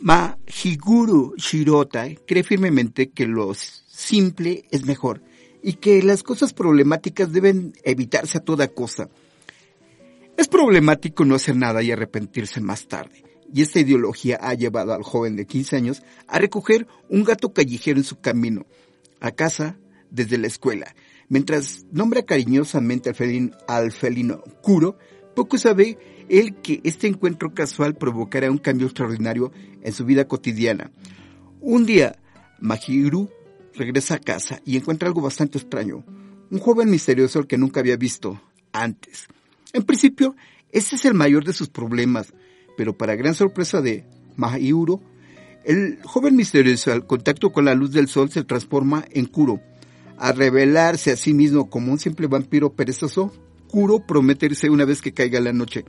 Mahiguru 0.00 1.34
Shirota 1.36 2.06
cree 2.26 2.44
firmemente 2.44 3.10
que 3.10 3.26
lo 3.26 3.52
simple 3.54 4.64
es 4.70 4.84
mejor 4.84 5.22
y 5.62 5.74
que 5.74 6.02
las 6.02 6.22
cosas 6.22 6.52
problemáticas 6.52 7.32
deben 7.32 7.72
evitarse 7.82 8.38
a 8.38 8.44
toda 8.44 8.68
cosa. 8.68 9.08
Es 10.36 10.46
problemático 10.46 11.24
no 11.24 11.34
hacer 11.34 11.56
nada 11.56 11.82
y 11.82 11.90
arrepentirse 11.90 12.60
más 12.60 12.86
tarde. 12.86 13.24
Y 13.52 13.62
esta 13.62 13.80
ideología 13.80 14.38
ha 14.40 14.54
llevado 14.54 14.92
al 14.92 15.02
joven 15.02 15.34
de 15.34 15.46
15 15.46 15.76
años 15.76 16.02
a 16.28 16.38
recoger 16.38 16.86
un 17.08 17.24
gato 17.24 17.52
callejero 17.52 17.98
en 17.98 18.04
su 18.04 18.20
camino 18.20 18.66
a 19.20 19.32
casa 19.32 19.78
desde 20.10 20.38
la 20.38 20.46
escuela. 20.46 20.94
Mientras 21.28 21.84
nombra 21.92 22.22
cariñosamente 22.22 23.10
al 23.10 23.14
felino, 23.14 23.56
al 23.66 23.92
felino 23.92 24.42
Kuro, 24.62 24.96
poco 25.34 25.58
sabe 25.58 25.98
él 26.28 26.56
que 26.56 26.80
este 26.84 27.06
encuentro 27.06 27.52
casual 27.54 27.94
provocará 27.94 28.50
un 28.50 28.58
cambio 28.58 28.86
extraordinario 28.86 29.52
en 29.82 29.92
su 29.92 30.04
vida 30.04 30.26
cotidiana. 30.26 30.90
Un 31.60 31.86
día, 31.86 32.16
Mahiru 32.60 33.30
regresa 33.74 34.14
a 34.14 34.20
casa 34.20 34.60
y 34.64 34.76
encuentra 34.76 35.08
algo 35.08 35.20
bastante 35.20 35.58
extraño. 35.58 36.04
Un 36.50 36.58
joven 36.58 36.90
misterioso 36.90 37.38
al 37.38 37.46
que 37.46 37.58
nunca 37.58 37.80
había 37.80 37.96
visto 37.96 38.40
antes. 38.72 39.26
En 39.72 39.82
principio, 39.82 40.34
ese 40.72 40.96
es 40.96 41.04
el 41.04 41.14
mayor 41.14 41.44
de 41.44 41.52
sus 41.52 41.68
problemas, 41.68 42.32
pero 42.76 42.96
para 42.96 43.16
gran 43.16 43.34
sorpresa 43.34 43.80
de 43.80 44.04
Mahiuro, 44.36 45.00
el 45.64 45.98
joven 46.04 46.36
misterioso 46.36 46.92
al 46.92 47.06
contacto 47.06 47.52
con 47.52 47.64
la 47.64 47.74
luz 47.74 47.92
del 47.92 48.08
sol 48.08 48.30
se 48.30 48.44
transforma 48.44 49.04
en 49.10 49.26
Kuro. 49.26 49.60
A 50.18 50.32
revelarse 50.32 51.12
a 51.12 51.16
sí 51.16 51.32
mismo 51.32 51.70
como 51.70 51.92
un 51.92 51.98
simple 51.98 52.26
vampiro 52.26 52.72
perezoso, 52.72 53.32
Kuro 53.68 54.04
promete 54.04 54.46
irse 54.46 54.68
una 54.68 54.84
vez 54.84 55.00
que 55.00 55.12
caiga 55.12 55.40
la 55.40 55.52
noche. 55.52 55.84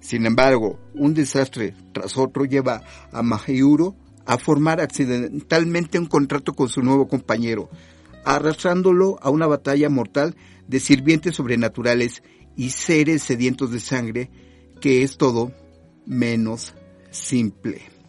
Sin 0.00 0.24
embargo, 0.24 0.78
un 0.94 1.12
desastre 1.12 1.74
tras 1.92 2.16
otro 2.16 2.46
lleva 2.46 2.82
a 3.12 3.22
Mahiuro 3.22 3.94
a 4.24 4.38
formar 4.38 4.80
accidentalmente 4.80 5.98
un 5.98 6.06
contrato 6.06 6.54
con 6.54 6.68
su 6.68 6.82
nuevo 6.82 7.06
compañero, 7.06 7.68
arrastrándolo 8.24 9.18
a 9.20 9.28
una 9.28 9.46
batalla 9.46 9.90
mortal 9.90 10.36
de 10.66 10.80
sirvientes 10.80 11.34
sobrenaturales 11.34 12.22
y 12.56 12.70
seres 12.70 13.22
sedientos 13.22 13.72
de 13.72 13.80
sangre, 13.80 14.30
que 14.80 15.02
es 15.02 15.18
todo 15.18 15.52
menos 16.06 16.74
simple. 17.10 17.99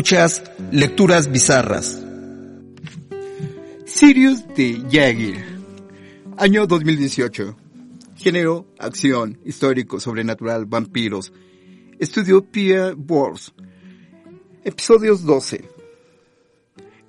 Escuchas 0.00 0.42
Lecturas 0.72 1.30
Bizarras. 1.30 2.02
Sirius 3.84 4.48
de 4.56 4.82
Jagger. 4.90 5.44
Año 6.38 6.66
2018. 6.66 7.54
Género, 8.16 8.66
acción, 8.78 9.38
histórico, 9.44 10.00
sobrenatural, 10.00 10.64
vampiros. 10.64 11.34
Estudio 11.98 12.42
Pierre 12.50 12.94
Bourse. 12.94 13.52
Episodios 14.64 15.22
12. 15.26 15.68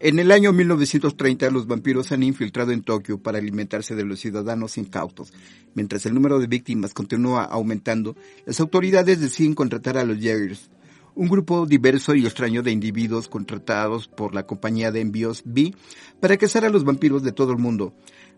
En 0.02 0.20
el 0.20 0.30
año 0.30 0.52
1930 0.52 1.50
los 1.50 1.68
vampiros 1.68 2.12
han 2.12 2.24
infiltrado 2.24 2.74
en 2.74 2.84
Tokio 2.84 3.20
para 3.20 3.38
alimentarse 3.38 3.96
de 3.96 4.04
los 4.04 4.20
ciudadanos 4.20 4.78
incautos. 4.78 5.32
Mientras 5.76 6.06
el 6.06 6.14
número 6.14 6.40
de 6.40 6.48
víctimas 6.48 6.94
continúa 6.94 7.46
aumentando, 7.46 8.18
las 8.46 8.60
autoridades 8.60 9.22
deciden 9.22 9.54
contratar 9.54 9.98
a 9.98 10.04
los 10.04 10.18
Jaggers 10.18 10.70
un 11.16 11.28
grupo 11.28 11.66
diverso 11.66 12.16
y 12.16 12.26
extraño 12.26 12.64
de 12.64 12.72
individuos 12.72 13.28
contratados 13.28 14.08
por 14.08 14.34
la 14.34 14.46
compañía 14.46 14.92
de 14.92 15.02
envíos 15.02 15.44
B 15.46 15.74
para 16.20 16.38
cazar 16.38 16.66
a 16.66 16.70
los 16.70 16.84
vampiros 16.84 17.24
de 17.24 17.32
todo 17.32 17.52
el 17.52 17.58
mundo. 17.58 17.94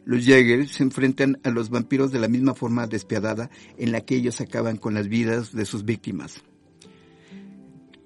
Los 0.06 0.26
Jaegers 0.26 0.72
se 0.72 0.84
enfrentan 0.84 1.40
a 1.44 1.50
los 1.50 1.70
vampiros 1.70 2.12
de 2.12 2.20
la 2.20 2.28
misma 2.28 2.54
forma 2.54 2.88
despiadada 2.88 3.50
en 3.78 3.92
la 3.92 4.02
que 4.02 4.16
ellos 4.16 4.42
acaban 4.42 4.78
con 4.78 4.94
las 4.94 5.08
vidas 5.08 5.54
de 5.54 5.66
sus 5.66 5.86
víctimas. 5.86 6.44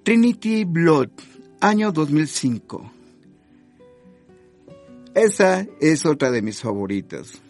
Trinity 0.03 0.63
Blood, 0.63 1.09
año 1.59 1.91
2005. 1.91 2.91
Esa 5.15 5.65
es 5.81 6.05
otra 6.05 6.29
de 6.29 6.43
mis 6.43 6.61
favoritas. 6.61 7.41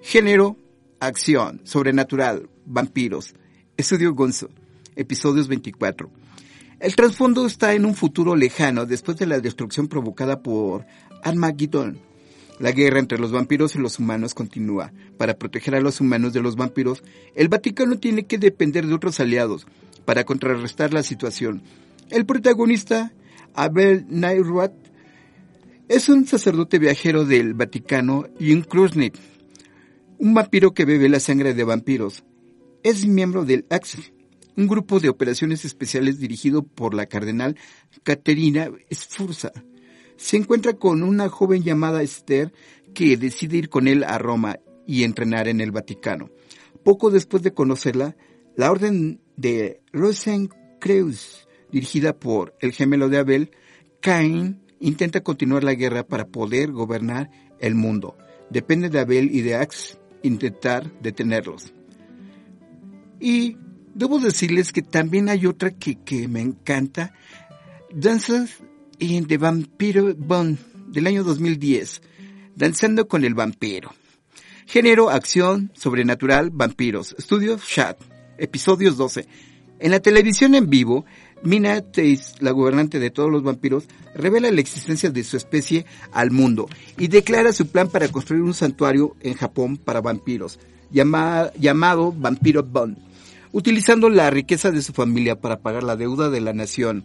Género, 0.00 0.56
acción, 0.98 1.60
sobrenatural, 1.64 2.48
vampiros. 2.64 3.34
Estudio 3.76 4.14
Gonzo, 4.14 4.48
episodios 4.96 5.46
24. 5.46 6.19
El 6.80 6.96
trasfondo 6.96 7.44
está 7.44 7.74
en 7.74 7.84
un 7.84 7.94
futuro 7.94 8.34
lejano 8.34 8.86
después 8.86 9.18
de 9.18 9.26
la 9.26 9.38
destrucción 9.38 9.86
provocada 9.86 10.40
por 10.42 10.86
Armageddon. 11.22 11.98
La 12.58 12.72
guerra 12.72 13.00
entre 13.00 13.18
los 13.18 13.32
vampiros 13.32 13.74
y 13.74 13.78
los 13.78 13.98
humanos 13.98 14.32
continúa. 14.32 14.90
Para 15.18 15.34
proteger 15.34 15.74
a 15.74 15.82
los 15.82 16.00
humanos 16.00 16.32
de 16.32 16.40
los 16.40 16.56
vampiros, 16.56 17.02
el 17.34 17.48
Vaticano 17.48 17.98
tiene 17.98 18.24
que 18.24 18.38
depender 18.38 18.86
de 18.86 18.94
otros 18.94 19.20
aliados 19.20 19.66
para 20.06 20.24
contrarrestar 20.24 20.94
la 20.94 21.02
situación. 21.02 21.60
El 22.08 22.24
protagonista, 22.24 23.12
Abel 23.52 24.06
Neirot, 24.08 24.72
es 25.88 26.08
un 26.08 26.26
sacerdote 26.26 26.78
viajero 26.78 27.26
del 27.26 27.52
Vaticano 27.52 28.26
y 28.38 28.54
un 28.54 28.62
Krusnit, 28.62 29.18
un 30.18 30.32
vampiro 30.32 30.72
que 30.72 30.86
bebe 30.86 31.10
la 31.10 31.20
sangre 31.20 31.52
de 31.52 31.64
vampiros. 31.64 32.24
Es 32.82 33.06
miembro 33.06 33.44
del 33.44 33.66
Axel, 33.68 34.14
un 34.56 34.66
grupo 34.66 35.00
de 35.00 35.08
operaciones 35.08 35.64
especiales 35.64 36.18
dirigido 36.18 36.62
por 36.62 36.94
la 36.94 37.06
cardenal 37.06 37.56
Caterina 38.02 38.70
Sforza. 38.92 39.52
Se 40.16 40.36
encuentra 40.36 40.74
con 40.74 41.02
una 41.02 41.28
joven 41.28 41.62
llamada 41.62 42.02
Esther 42.02 42.52
que 42.94 43.16
decide 43.16 43.56
ir 43.56 43.68
con 43.68 43.88
él 43.88 44.04
a 44.04 44.18
Roma 44.18 44.58
y 44.86 45.04
entrenar 45.04 45.48
en 45.48 45.60
el 45.60 45.70
Vaticano. 45.70 46.30
Poco 46.82 47.10
después 47.10 47.42
de 47.42 47.54
conocerla, 47.54 48.16
la 48.56 48.70
orden 48.70 49.20
de 49.36 49.80
Rosenkreuz, 49.92 51.48
dirigida 51.70 52.18
por 52.18 52.54
el 52.60 52.72
gemelo 52.72 53.08
de 53.08 53.18
Abel, 53.18 53.50
Cain, 54.00 54.60
intenta 54.80 55.22
continuar 55.22 55.62
la 55.62 55.74
guerra 55.74 56.06
para 56.06 56.26
poder 56.26 56.72
gobernar 56.72 57.30
el 57.60 57.74
mundo. 57.74 58.16
Depende 58.50 58.88
de 58.88 58.98
Abel 58.98 59.34
y 59.34 59.42
de 59.42 59.54
Ax 59.54 59.98
intentar 60.22 60.90
detenerlos. 61.00 61.72
Y 63.20 63.56
Debo 64.00 64.18
decirles 64.18 64.72
que 64.72 64.80
también 64.80 65.28
hay 65.28 65.44
otra 65.44 65.72
que, 65.72 66.26
me 66.26 66.40
encanta, 66.40 67.12
Dances 67.92 68.56
in 68.98 69.26
the 69.26 69.36
Vampiro 69.36 70.14
Bond, 70.16 70.58
del 70.86 71.06
año 71.06 71.22
2010, 71.22 72.00
Danzando 72.56 73.06
con 73.08 73.26
el 73.26 73.34
Vampiro. 73.34 73.92
Género, 74.64 75.10
acción, 75.10 75.70
sobrenatural, 75.74 76.48
vampiros. 76.48 77.14
Estudio, 77.18 77.58
Chat. 77.58 78.00
Episodios 78.38 78.96
12. 78.96 79.26
En 79.80 79.90
la 79.90 80.00
televisión 80.00 80.54
en 80.54 80.70
vivo, 80.70 81.04
Mina 81.42 81.82
Teis, 81.82 82.36
la 82.40 82.52
gobernante 82.52 83.00
de 83.00 83.10
todos 83.10 83.30
los 83.30 83.42
vampiros, 83.42 83.84
revela 84.14 84.50
la 84.50 84.62
existencia 84.62 85.10
de 85.10 85.24
su 85.24 85.36
especie 85.36 85.84
al 86.10 86.30
mundo 86.30 86.70
y 86.96 87.08
declara 87.08 87.52
su 87.52 87.66
plan 87.66 87.90
para 87.90 88.08
construir 88.08 88.40
un 88.44 88.54
santuario 88.54 89.14
en 89.20 89.34
Japón 89.34 89.76
para 89.76 90.00
vampiros, 90.00 90.58
llamado 90.90 92.12
Vampiro 92.12 92.62
Bond 92.62 93.09
utilizando 93.52 94.08
la 94.08 94.30
riqueza 94.30 94.70
de 94.70 94.82
su 94.82 94.92
familia 94.92 95.40
para 95.40 95.60
pagar 95.60 95.82
la 95.82 95.96
deuda 95.96 96.30
de 96.30 96.40
la 96.40 96.52
nación. 96.52 97.04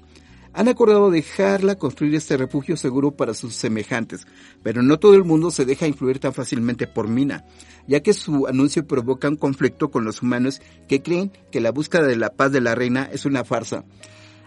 Han 0.54 0.70
acordado 0.70 1.12
dejarla 1.12 1.76
construir 1.76 2.16
este 2.16 2.38
refugio 2.38 2.78
seguro 2.78 3.12
para 3.12 3.34
sus 3.34 3.56
semejantes, 3.56 4.26
pero 4.64 4.82
no 4.82 5.00
todo 5.00 5.16
el 5.16 5.26
mundo 5.26 5.52
se 5.52 5.66
deja 5.66 5.86
influir 5.86 6.20
tan 6.20 6.34
fácilmente 6.34 6.88
por 6.88 7.10
Mina, 7.10 7.44
ya 7.88 8.00
que 8.00 8.14
su 8.14 8.48
anuncio 8.48 8.88
provoca 8.88 9.28
un 9.28 9.36
conflicto 9.36 9.92
con 9.92 10.06
los 10.06 10.22
humanos 10.22 10.62
que 10.88 11.02
creen 11.02 11.34
que 11.52 11.60
la 11.60 11.72
búsqueda 11.72 12.04
de 12.04 12.16
la 12.16 12.30
paz 12.30 12.54
de 12.54 12.62
la 12.62 12.74
reina 12.74 13.10
es 13.12 13.26
una 13.26 13.44
farsa. 13.44 13.84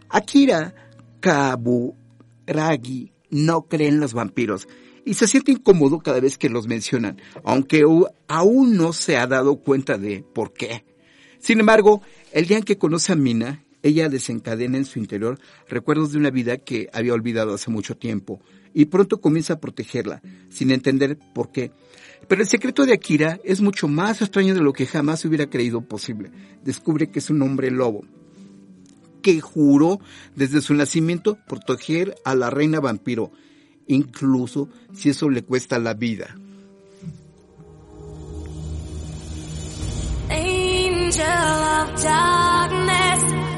Akira 0.08 0.74
Kaburagi 1.20 3.12
no 3.28 3.62
cree 3.62 3.88
en 3.88 4.00
los 4.00 4.14
vampiros 4.14 4.66
y 5.04 5.14
se 5.14 5.26
siente 5.26 5.52
incómodo 5.52 5.98
cada 5.98 6.20
vez 6.20 6.38
que 6.38 6.48
los 6.48 6.66
mencionan, 6.68 7.20
aunque 7.44 7.84
aún 8.28 8.76
no 8.76 8.94
se 8.94 9.18
ha 9.18 9.26
dado 9.26 9.56
cuenta 9.56 9.98
de 9.98 10.24
por 10.34 10.54
qué. 10.54 10.87
Sin 11.38 11.60
embargo, 11.60 12.02
el 12.32 12.46
día 12.46 12.58
en 12.58 12.64
que 12.64 12.78
conoce 12.78 13.12
a 13.12 13.16
Mina, 13.16 13.62
ella 13.82 14.08
desencadena 14.08 14.76
en 14.76 14.84
su 14.84 14.98
interior 14.98 15.38
recuerdos 15.68 16.12
de 16.12 16.18
una 16.18 16.30
vida 16.30 16.58
que 16.58 16.90
había 16.92 17.14
olvidado 17.14 17.54
hace 17.54 17.70
mucho 17.70 17.96
tiempo 17.96 18.40
y 18.74 18.86
pronto 18.86 19.20
comienza 19.20 19.54
a 19.54 19.60
protegerla, 19.60 20.20
sin 20.50 20.70
entender 20.70 21.18
por 21.34 21.50
qué. 21.52 21.72
Pero 22.26 22.42
el 22.42 22.48
secreto 22.48 22.84
de 22.84 22.92
Akira 22.92 23.40
es 23.44 23.60
mucho 23.60 23.88
más 23.88 24.20
extraño 24.20 24.54
de 24.54 24.60
lo 24.60 24.72
que 24.72 24.86
jamás 24.86 25.24
hubiera 25.24 25.48
creído 25.48 25.80
posible. 25.80 26.30
Descubre 26.64 27.10
que 27.10 27.20
es 27.20 27.30
un 27.30 27.40
hombre 27.42 27.70
lobo, 27.70 28.04
que 29.22 29.40
juró 29.40 30.00
desde 30.36 30.60
su 30.60 30.74
nacimiento 30.74 31.38
proteger 31.46 32.14
a 32.24 32.34
la 32.34 32.50
reina 32.50 32.80
vampiro, 32.80 33.32
incluso 33.86 34.68
si 34.92 35.10
eso 35.10 35.30
le 35.30 35.42
cuesta 35.42 35.78
la 35.78 35.94
vida. 35.94 36.37
Angel 41.08 41.24
of 41.24 42.02
darkness, 42.02 43.57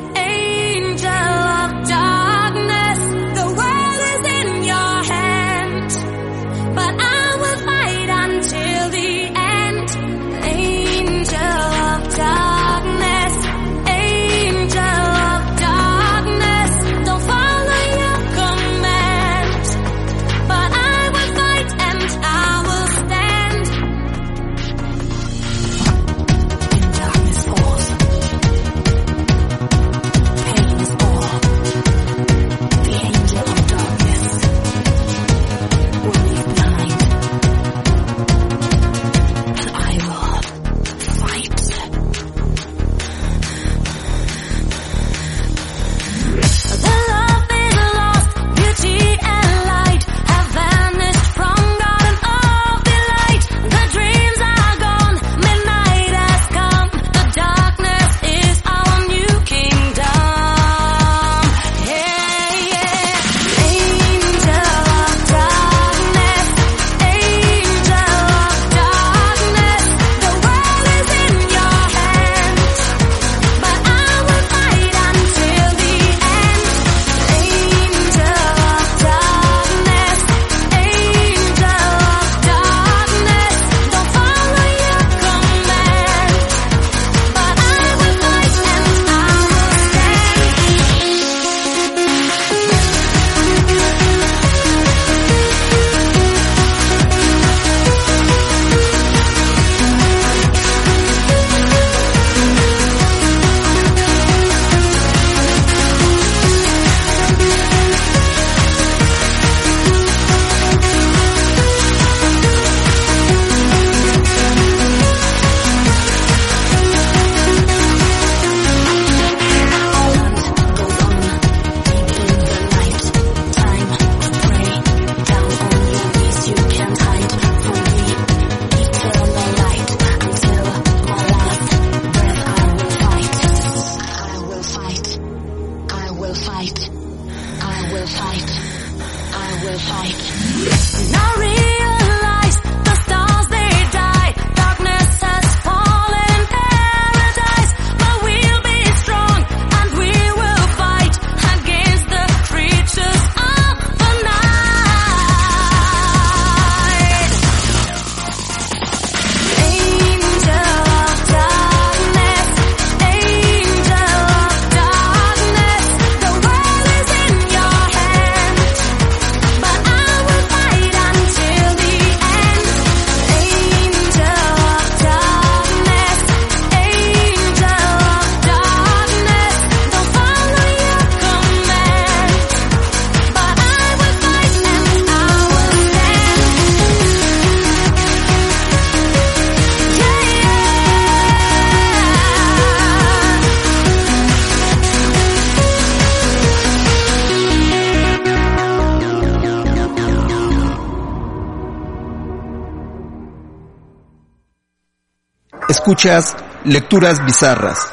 Escuchas 205.90 206.36
Lecturas 206.64 207.18
Bizarras. 207.26 207.92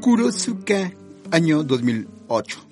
Kurosuka, 0.00 0.90
año 1.30 1.62
2008. 1.62 2.66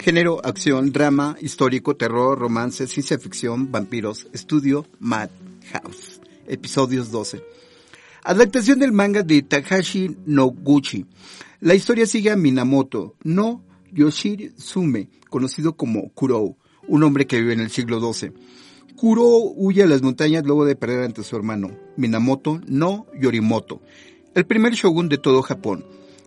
Género, 0.00 0.44
acción, 0.44 0.90
drama, 0.90 1.36
histórico, 1.40 1.94
terror, 1.94 2.36
romance, 2.36 2.88
ciencia 2.88 3.20
ficción, 3.20 3.70
vampiros, 3.70 4.26
estudio, 4.32 4.84
Madhouse. 4.98 6.20
Episodios 6.48 7.12
12. 7.12 7.40
Adaptación 8.24 8.80
del 8.80 8.90
manga 8.90 9.22
de 9.22 9.42
Takashi 9.42 10.16
Noguchi. 10.26 11.06
La 11.60 11.76
historia 11.76 12.06
sigue 12.06 12.32
a 12.32 12.36
Minamoto, 12.36 13.14
no 13.22 13.62
Yoshiri 13.92 14.54
Sume, 14.56 15.08
conocido 15.30 15.76
como 15.76 16.10
Kurou, 16.14 16.56
un 16.88 17.02
hombre 17.02 17.26
que 17.26 17.40
vive 17.40 17.52
en 17.52 17.60
el 17.60 17.70
siglo 17.70 18.00
XII. 18.00 18.32
Kurou 18.96 19.54
huye 19.56 19.82
a 19.82 19.86
las 19.86 20.02
montañas 20.02 20.44
luego 20.44 20.64
de 20.64 20.76
perder 20.76 21.04
ante 21.04 21.22
su 21.22 21.34
hermano, 21.36 21.76
Minamoto 21.96 22.60
no 22.66 23.06
Yorimoto, 23.18 23.80
el 24.34 24.46
primer 24.46 24.74
shogun 24.74 25.08
de 25.08 25.18
todo 25.18 25.42
Japón. 25.42 25.84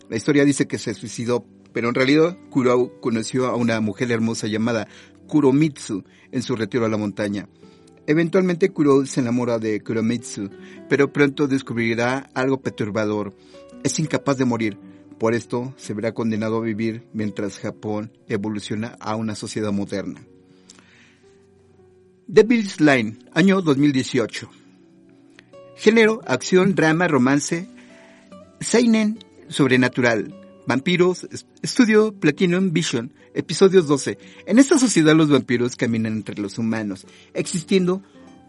La 0.09 0.17
historia 0.17 0.45
dice 0.45 0.67
que 0.67 0.77
se 0.77 0.93
suicidó, 0.93 1.45
pero 1.73 1.89
en 1.89 1.95
realidad 1.95 2.37
Kurou 2.49 2.99
conoció 2.99 3.47
a 3.47 3.55
una 3.55 3.79
mujer 3.81 4.11
hermosa 4.11 4.47
llamada 4.47 4.87
Kuromitsu 5.27 6.03
en 6.31 6.41
su 6.43 6.55
retiro 6.55 6.85
a 6.85 6.89
la 6.89 6.97
montaña. 6.97 7.47
Eventualmente 8.07 8.69
Kurou 8.69 9.05
se 9.05 9.21
enamora 9.21 9.57
de 9.57 9.81
Kuromitsu, 9.81 10.49
pero 10.89 11.11
pronto 11.11 11.47
descubrirá 11.47 12.29
algo 12.33 12.61
perturbador. 12.61 13.35
Es 13.83 13.99
incapaz 13.99 14.37
de 14.37 14.45
morir. 14.45 14.77
Por 15.17 15.33
esto 15.33 15.73
se 15.77 15.93
verá 15.93 16.13
condenado 16.13 16.57
a 16.57 16.61
vivir 16.61 17.07
mientras 17.13 17.57
Japón 17.57 18.11
evoluciona 18.27 18.97
a 18.99 19.15
una 19.15 19.33
sociedad 19.33 19.71
moderna. 19.71 20.21
Devil's 22.27 22.81
Line, 22.81 23.19
año 23.33 23.61
2018. 23.61 24.49
Género, 25.75 26.21
acción, 26.25 26.73
drama, 26.73 27.07
romance, 27.07 27.67
Seinen, 28.59 29.19
sobrenatural, 29.47 30.33
vampiros, 30.65 31.27
estudio 31.61 32.15
Platinum 32.19 32.71
Vision, 32.71 33.13
episodios 33.35 33.87
12. 33.87 34.17
En 34.47 34.57
esta 34.57 34.79
sociedad 34.79 35.13
los 35.15 35.29
vampiros 35.29 35.75
caminan 35.75 36.13
entre 36.13 36.41
los 36.41 36.57
humanos, 36.57 37.05
existiendo 37.35 38.01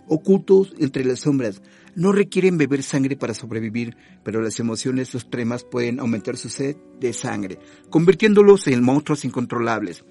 ocultos 0.09 0.73
entre 0.79 1.05
las 1.05 1.21
sombras. 1.21 1.61
No 1.95 2.13
requieren 2.13 2.57
beber 2.57 2.83
sangre 2.83 3.15
para 3.17 3.35
sobrevivir, 3.35 3.95
pero 4.25 4.41
las 4.41 4.59
emociones 4.59 5.15
extremas 5.15 5.65
pueden 5.65 6.01
aumentar 6.01 6.39
su 6.39 6.49
sed 6.49 6.77
de 6.99 7.13
sangre, 7.13 7.59
convirtiéndolos 7.91 8.69
en 8.69 8.83
monstruos 8.83 9.27
incontrolables. 9.27 10.03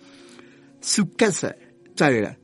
Su 0.82 1.14
casa, 1.14 1.56
Tyra, 1.96 2.38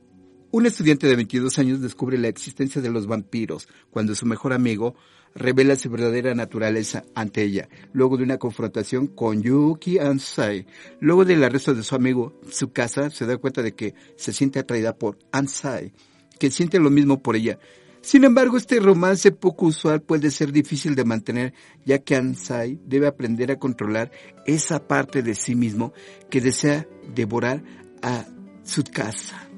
un 0.52 0.66
estudiante 0.66 1.06
de 1.06 1.16
22 1.16 1.58
años 1.58 1.80
descubre 1.80 2.18
la 2.18 2.28
existencia 2.28 2.82
de 2.82 2.90
los 2.90 3.06
vampiros 3.06 3.68
cuando 3.90 4.14
su 4.14 4.26
mejor 4.26 4.52
amigo 4.52 4.94
revela 5.34 5.76
su 5.76 5.88
verdadera 5.88 6.34
naturaleza 6.34 7.04
ante 7.14 7.42
ella, 7.42 7.70
luego 7.94 8.18
de 8.18 8.24
una 8.24 8.36
confrontación 8.36 9.06
con 9.06 9.42
Yuki 9.42 9.98
Ansai. 9.98 10.66
Luego 11.00 11.24
del 11.24 11.42
arresto 11.42 11.74
de 11.74 11.82
su 11.82 11.94
amigo, 11.94 12.38
su 12.50 12.70
casa 12.70 13.08
se 13.08 13.24
da 13.24 13.38
cuenta 13.38 13.62
de 13.62 13.74
que 13.74 13.94
se 14.16 14.34
siente 14.34 14.58
atraída 14.58 14.94
por 14.94 15.18
Ansai, 15.32 15.94
que 16.38 16.50
siente 16.50 16.78
lo 16.78 16.90
mismo 16.90 17.22
por 17.22 17.34
ella. 17.34 17.58
Sin 18.02 18.24
embargo, 18.24 18.58
este 18.58 18.78
romance 18.78 19.32
poco 19.32 19.66
usual 19.66 20.02
puede 20.02 20.30
ser 20.30 20.52
difícil 20.52 20.94
de 20.94 21.06
mantener, 21.06 21.54
ya 21.86 22.00
que 22.00 22.14
Ansai 22.14 22.78
debe 22.84 23.06
aprender 23.06 23.50
a 23.52 23.58
controlar 23.58 24.10
esa 24.44 24.86
parte 24.86 25.22
de 25.22 25.34
sí 25.34 25.54
mismo 25.54 25.94
que 26.28 26.42
desea 26.42 26.86
devorar 27.14 27.62
a 28.02 28.26
su 28.64 28.84
casa. 28.84 29.48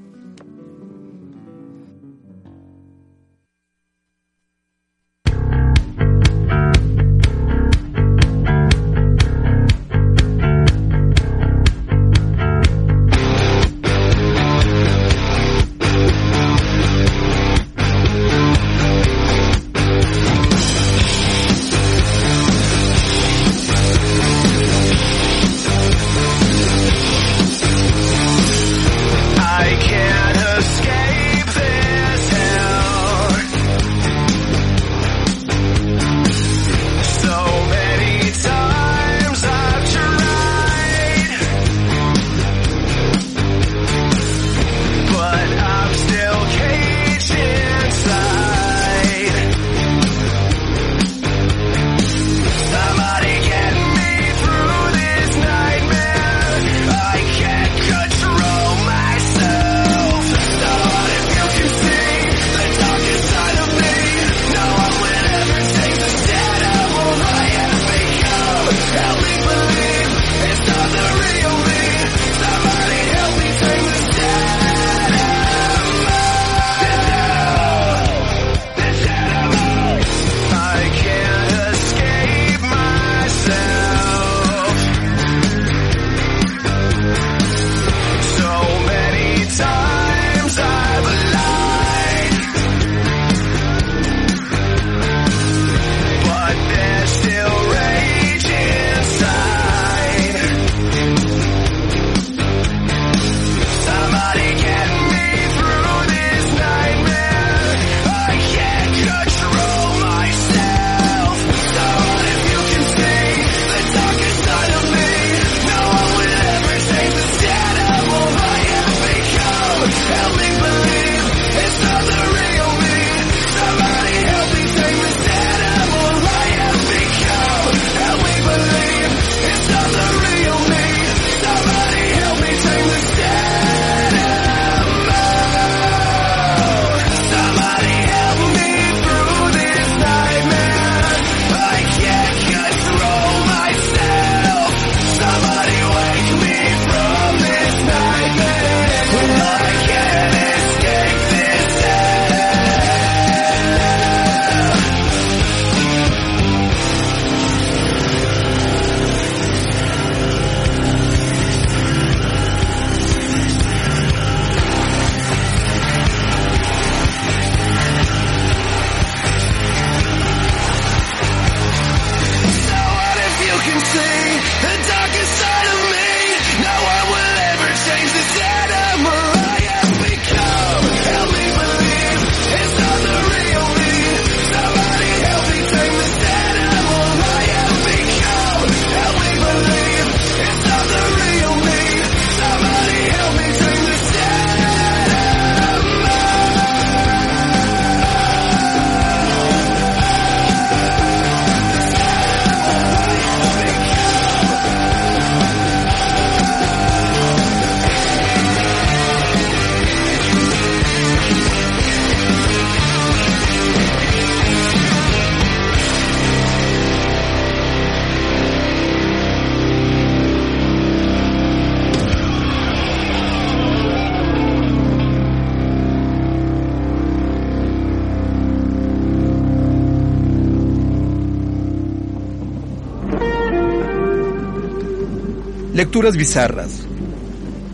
Lecturas 236.05 236.19
bizarras. 236.19 236.87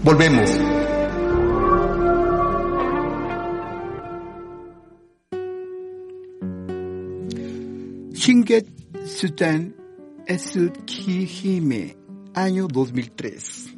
Volvemos. 0.05 0.49
Shinget 8.13 8.69
Sutan 9.05 9.75
Esukihime, 10.29 11.97
año 12.33 12.69
2003. 12.69 13.75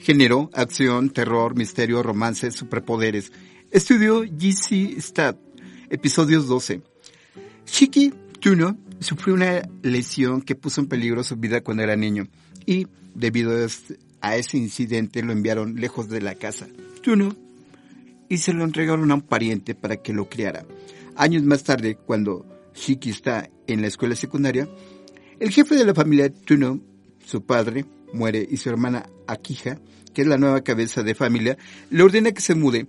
Género, 0.00 0.50
acción, 0.52 1.10
terror, 1.10 1.54
misterio, 1.54 2.02
romance, 2.02 2.50
superpoderes. 2.50 3.30
Estudio 3.70 4.22
GC 4.22 5.00
Stat, 5.00 5.38
episodios 5.90 6.48
12. 6.48 6.82
Shiki 7.66 8.12
Tuno 8.40 8.76
sufrió 8.98 9.36
una 9.36 9.62
lesión 9.82 10.42
que 10.42 10.56
puso 10.56 10.80
en 10.80 10.88
peligro 10.88 11.22
su 11.22 11.36
vida 11.36 11.60
cuando 11.60 11.84
era 11.84 11.94
niño 11.94 12.26
y, 12.66 12.86
debido 13.14 13.52
a 14.20 14.36
ese 14.36 14.58
incidente, 14.58 15.22
lo 15.22 15.32
enviaron 15.32 15.76
lejos 15.76 16.08
de 16.08 16.20
la 16.20 16.34
casa. 16.34 16.66
Tuno 17.02 17.34
y 18.28 18.38
se 18.38 18.52
lo 18.52 18.64
entregaron 18.64 19.10
a 19.10 19.14
un 19.14 19.22
pariente 19.22 19.74
para 19.74 19.96
que 19.96 20.12
lo 20.12 20.28
criara. 20.28 20.66
Años 21.14 21.44
más 21.44 21.62
tarde, 21.62 21.96
cuando 21.96 22.44
Shiki 22.74 23.10
está 23.10 23.48
en 23.66 23.80
la 23.80 23.86
escuela 23.86 24.16
secundaria, 24.16 24.68
el 25.38 25.50
jefe 25.50 25.76
de 25.76 25.84
la 25.84 25.94
familia 25.94 26.32
Tuno, 26.32 26.80
su 27.24 27.42
padre, 27.42 27.84
muere 28.12 28.46
y 28.50 28.56
su 28.56 28.68
hermana 28.68 29.06
Akija, 29.26 29.78
que 30.12 30.22
es 30.22 30.28
la 30.28 30.38
nueva 30.38 30.62
cabeza 30.62 31.02
de 31.02 31.14
familia, 31.14 31.56
le 31.90 32.02
ordena 32.02 32.32
que 32.32 32.40
se 32.40 32.54
mude. 32.54 32.86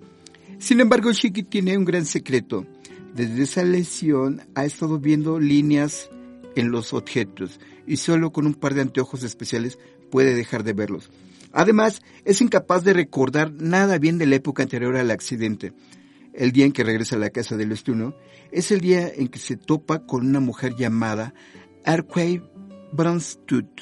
Sin 0.59 0.79
embargo, 0.79 1.11
Shiki 1.11 1.43
tiene 1.43 1.77
un 1.77 1.85
gran 1.85 2.05
secreto. 2.05 2.65
Desde 3.13 3.43
esa 3.43 3.63
lesión 3.63 4.41
ha 4.55 4.65
estado 4.65 4.99
viendo 4.99 5.39
líneas 5.39 6.09
en 6.55 6.71
los 6.71 6.93
objetos 6.93 7.59
y 7.87 7.97
solo 7.97 8.31
con 8.31 8.45
un 8.45 8.53
par 8.53 8.73
de 8.73 8.81
anteojos 8.81 9.23
especiales 9.23 9.79
puede 10.11 10.35
dejar 10.35 10.63
de 10.63 10.73
verlos. 10.73 11.09
Además, 11.53 12.01
es 12.25 12.41
incapaz 12.41 12.83
de 12.83 12.93
recordar 12.93 13.51
nada 13.51 13.97
bien 13.97 14.17
de 14.17 14.27
la 14.27 14.35
época 14.35 14.63
anterior 14.63 14.95
al 14.97 15.09
accidente. 15.09 15.73
El 16.33 16.51
día 16.51 16.65
en 16.65 16.71
que 16.71 16.83
regresa 16.83 17.15
a 17.15 17.19
la 17.19 17.31
casa 17.31 17.57
del 17.57 17.71
estuno 17.71 18.13
es 18.51 18.71
el 18.71 18.81
día 18.81 19.09
en 19.09 19.29
que 19.29 19.39
se 19.39 19.57
topa 19.57 20.05
con 20.05 20.27
una 20.27 20.39
mujer 20.39 20.75
llamada 20.75 21.33
Arquay 21.83 22.43
Brunstut 22.91 23.81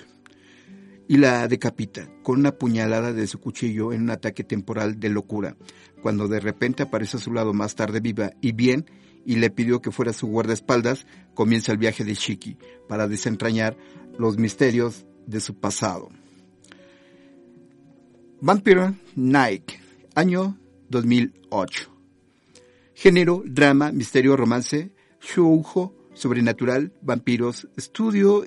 y 1.08 1.18
la 1.18 1.48
decapita 1.48 2.08
con 2.24 2.40
una 2.40 2.54
puñalada 2.54 3.14
de 3.14 3.28
su 3.28 3.40
cuchillo 3.40 3.94
en 3.94 4.04
un 4.04 4.10
ataque 4.10 4.44
temporal 4.44 5.00
de 5.00 5.10
locura, 5.10 5.56
cuando 6.02 6.28
de 6.28 6.40
repente 6.40 6.84
aparece 6.84 7.18
a 7.18 7.20
su 7.20 7.32
lado 7.32 7.54
más 7.54 7.76
tarde 7.76 8.00
viva 8.00 8.32
y 8.42 8.54
bien 8.54 8.86
y 9.26 9.38
le 9.38 9.50
pidió 9.50 9.82
que 9.82 9.92
fuera 9.92 10.14
su 10.14 10.28
guardaespaldas, 10.28 11.06
comienza 11.34 11.72
el 11.72 11.78
viaje 11.78 12.04
de 12.04 12.14
Shiki 12.14 12.58
para 12.88 13.08
desentrañar 13.08 13.76
los 14.18 14.38
misterios 14.38 15.06
de 15.26 15.42
su 15.42 15.56
pasado. 15.56 16.10
Vampiro 18.42 18.96
Nike, 19.16 19.80
año 20.14 20.58
2008. 20.90 21.92
Género, 22.94 23.44
drama, 23.46 23.92
misterio, 23.92 24.38
romance, 24.38 24.92
shoujo, 25.20 25.94
sobrenatural, 26.14 26.94
vampiros, 27.02 27.68
estudio, 27.76 28.46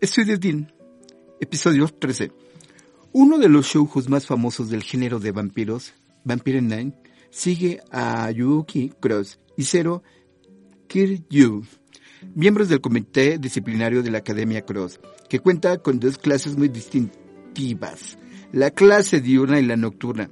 estudio 0.00 0.38
Dean, 0.38 0.72
episodio 1.40 1.86
13. 1.86 2.32
Uno 3.12 3.38
de 3.38 3.48
los 3.48 3.66
shoujos 3.66 4.08
más 4.08 4.26
famosos 4.26 4.70
del 4.70 4.82
género 4.82 5.20
de 5.20 5.32
vampiros, 5.32 5.94
Vampire 6.24 6.62
Nine, 6.62 6.92
sigue 7.30 7.80
a 7.90 8.30
Yuki 8.30 8.92
Cross 9.00 9.38
y 9.60 9.64
Zero 9.64 10.02
Kiryu, 10.88 11.66
miembros 12.34 12.70
del 12.70 12.80
comité 12.80 13.36
disciplinario 13.36 14.02
de 14.02 14.10
la 14.10 14.18
Academia 14.18 14.62
Cross, 14.62 15.00
que 15.28 15.40
cuenta 15.40 15.76
con 15.76 16.00
dos 16.00 16.16
clases 16.16 16.56
muy 16.56 16.68
distintivas, 16.68 18.16
la 18.52 18.70
clase 18.70 19.20
diurna 19.20 19.60
y 19.60 19.66
la 19.66 19.76
nocturna. 19.76 20.30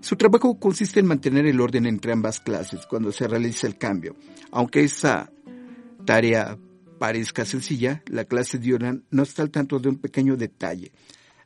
Su 0.00 0.16
trabajo 0.16 0.58
consiste 0.58 1.00
en 1.00 1.06
mantener 1.06 1.44
el 1.44 1.60
orden 1.60 1.84
entre 1.84 2.14
ambas 2.14 2.40
clases 2.40 2.86
cuando 2.86 3.12
se 3.12 3.28
realiza 3.28 3.66
el 3.66 3.76
cambio. 3.76 4.16
Aunque 4.50 4.84
esa 4.84 5.30
tarea 6.06 6.56
parezca 6.98 7.44
sencilla, 7.44 8.02
la 8.06 8.24
clase 8.24 8.56
diurna 8.56 8.98
no 9.10 9.22
está 9.22 9.42
al 9.42 9.50
tanto 9.50 9.80
de 9.80 9.90
un 9.90 9.98
pequeño 9.98 10.38
detalle. 10.38 10.92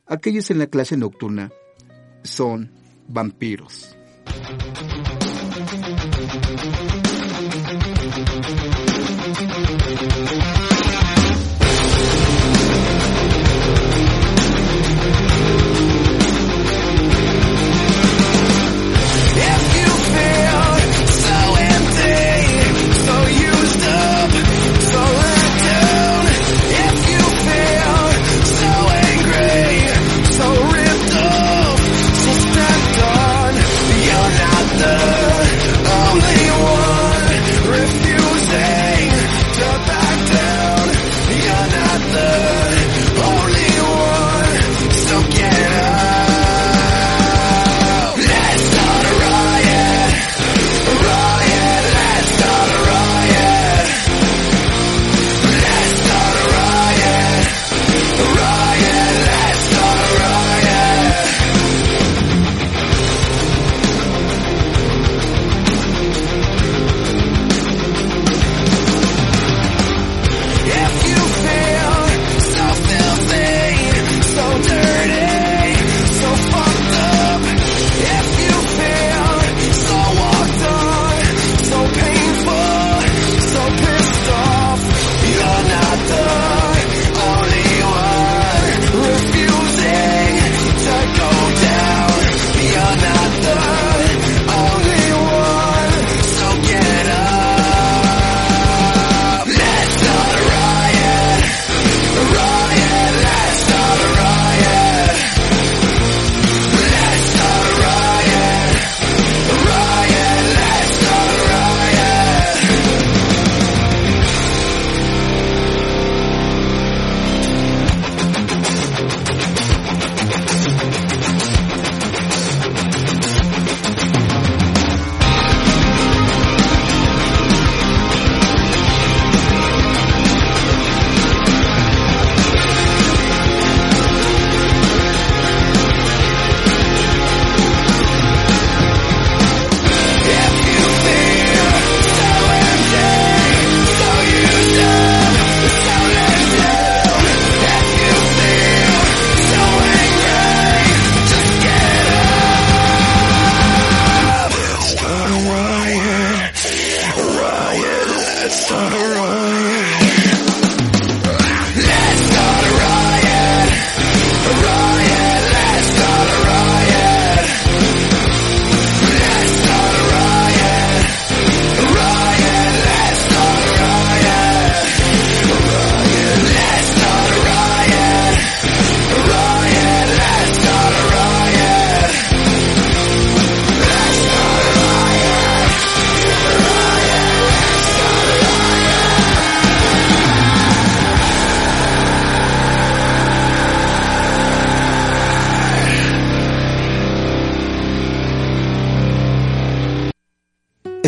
Aquellos 0.06 0.48
en 0.52 0.58
la 0.58 0.68
clase 0.68 0.96
nocturna 0.96 1.50
son 2.22 2.70
vampiros. 3.08 3.96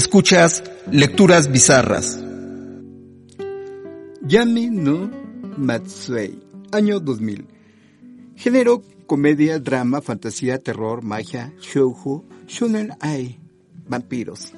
Escuchas 0.09 0.65
Lecturas 0.91 1.53
Bizarras. 1.53 2.19
Yami 4.23 4.71
no 4.71 5.11
Matsuei, 5.59 6.41
año 6.73 6.99
2000. 6.99 7.45
Género, 8.35 8.83
comedia, 9.07 9.59
drama, 9.59 10.01
fantasía, 10.01 10.61
terror, 10.61 11.03
magia, 11.03 11.53
shoujo, 11.61 12.25
shonen 12.47 12.93
ai, 13.01 13.39
vampiros. 13.87 14.55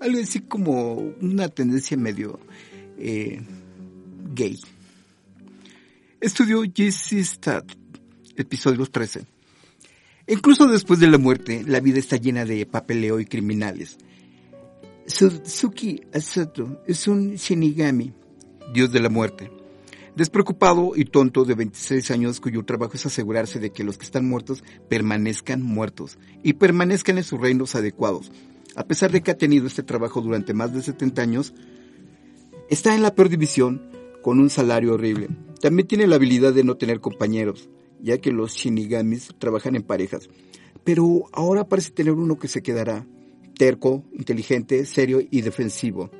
Algo 0.00 0.20
así 0.20 0.40
como 0.40 0.96
una 1.22 1.48
tendencia 1.48 1.96
medio 1.96 2.38
eh, 2.98 3.40
gay. 4.34 4.60
Estudio 6.20 6.60
GC 6.60 7.24
Stat, 7.24 7.64
episodio 8.36 8.84
13. 8.84 9.24
Incluso 10.26 10.66
después 10.66 11.00
de 11.00 11.06
la 11.06 11.16
muerte, 11.16 11.64
la 11.66 11.80
vida 11.80 11.98
está 11.98 12.18
llena 12.18 12.44
de 12.44 12.66
papeleo 12.66 13.18
y 13.18 13.24
criminales. 13.24 13.96
Suzuki 15.10 16.02
Asato 16.14 16.82
es 16.86 17.08
un 17.08 17.34
shinigami, 17.34 18.12
dios 18.72 18.92
de 18.92 19.00
la 19.00 19.08
muerte. 19.08 19.50
Despreocupado 20.14 20.92
y 20.94 21.04
tonto 21.04 21.44
de 21.44 21.54
26 21.54 22.10
años 22.12 22.40
cuyo 22.40 22.64
trabajo 22.64 22.92
es 22.94 23.06
asegurarse 23.06 23.58
de 23.58 23.70
que 23.70 23.82
los 23.82 23.98
que 23.98 24.04
están 24.04 24.28
muertos 24.28 24.62
permanezcan 24.88 25.62
muertos 25.62 26.16
y 26.44 26.54
permanezcan 26.54 27.18
en 27.18 27.24
sus 27.24 27.40
reinos 27.40 27.74
adecuados. 27.74 28.30
A 28.76 28.84
pesar 28.84 29.10
de 29.10 29.20
que 29.20 29.32
ha 29.32 29.36
tenido 29.36 29.66
este 29.66 29.82
trabajo 29.82 30.20
durante 30.20 30.54
más 30.54 30.72
de 30.72 30.82
70 30.82 31.22
años, 31.22 31.54
está 32.68 32.94
en 32.94 33.02
la 33.02 33.14
peor 33.14 33.30
división 33.30 33.82
con 34.22 34.38
un 34.38 34.48
salario 34.48 34.94
horrible. 34.94 35.28
También 35.60 35.88
tiene 35.88 36.06
la 36.06 36.16
habilidad 36.16 36.54
de 36.54 36.64
no 36.64 36.76
tener 36.76 37.00
compañeros, 37.00 37.68
ya 38.00 38.18
que 38.18 38.30
los 38.30 38.54
shinigamis 38.54 39.34
trabajan 39.38 39.74
en 39.74 39.82
parejas. 39.82 40.30
Pero 40.84 41.24
ahora 41.32 41.68
parece 41.68 41.90
tener 41.90 42.12
uno 42.12 42.38
que 42.38 42.48
se 42.48 42.62
quedará 42.62 43.06
terco, 43.56 44.04
inteligente, 44.12 44.84
serio 44.86 45.20
y 45.30 45.42
defensivo, 45.42 46.10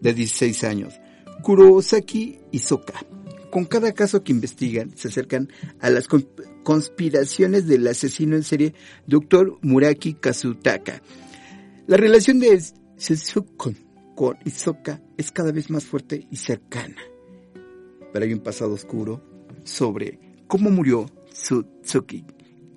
de 0.00 0.14
16 0.14 0.64
años. 0.64 0.94
Kurosaki 1.42 2.38
Isoka. 2.52 3.04
Con 3.50 3.64
cada 3.64 3.92
caso 3.92 4.22
que 4.22 4.32
investigan, 4.32 4.96
se 4.96 5.08
acercan 5.08 5.48
a 5.80 5.90
las 5.90 6.08
conspiraciones 6.64 7.66
del 7.66 7.86
asesino 7.86 8.36
en 8.36 8.42
serie 8.42 8.74
Dr. 9.06 9.58
Muraki 9.62 10.14
Kazutaka. 10.14 11.00
La 11.86 11.96
relación 11.96 12.40
de 12.40 12.60
Suzuko 12.96 13.72
con 14.14 14.36
Isoka 14.44 15.00
es 15.16 15.30
cada 15.30 15.52
vez 15.52 15.70
más 15.70 15.84
fuerte 15.84 16.26
y 16.30 16.36
cercana. 16.36 16.96
Pero 18.12 18.24
hay 18.24 18.32
un 18.32 18.40
pasado 18.40 18.72
oscuro 18.72 19.22
sobre 19.62 20.18
cómo 20.48 20.70
murió 20.70 21.06
Suzuki 21.32 22.24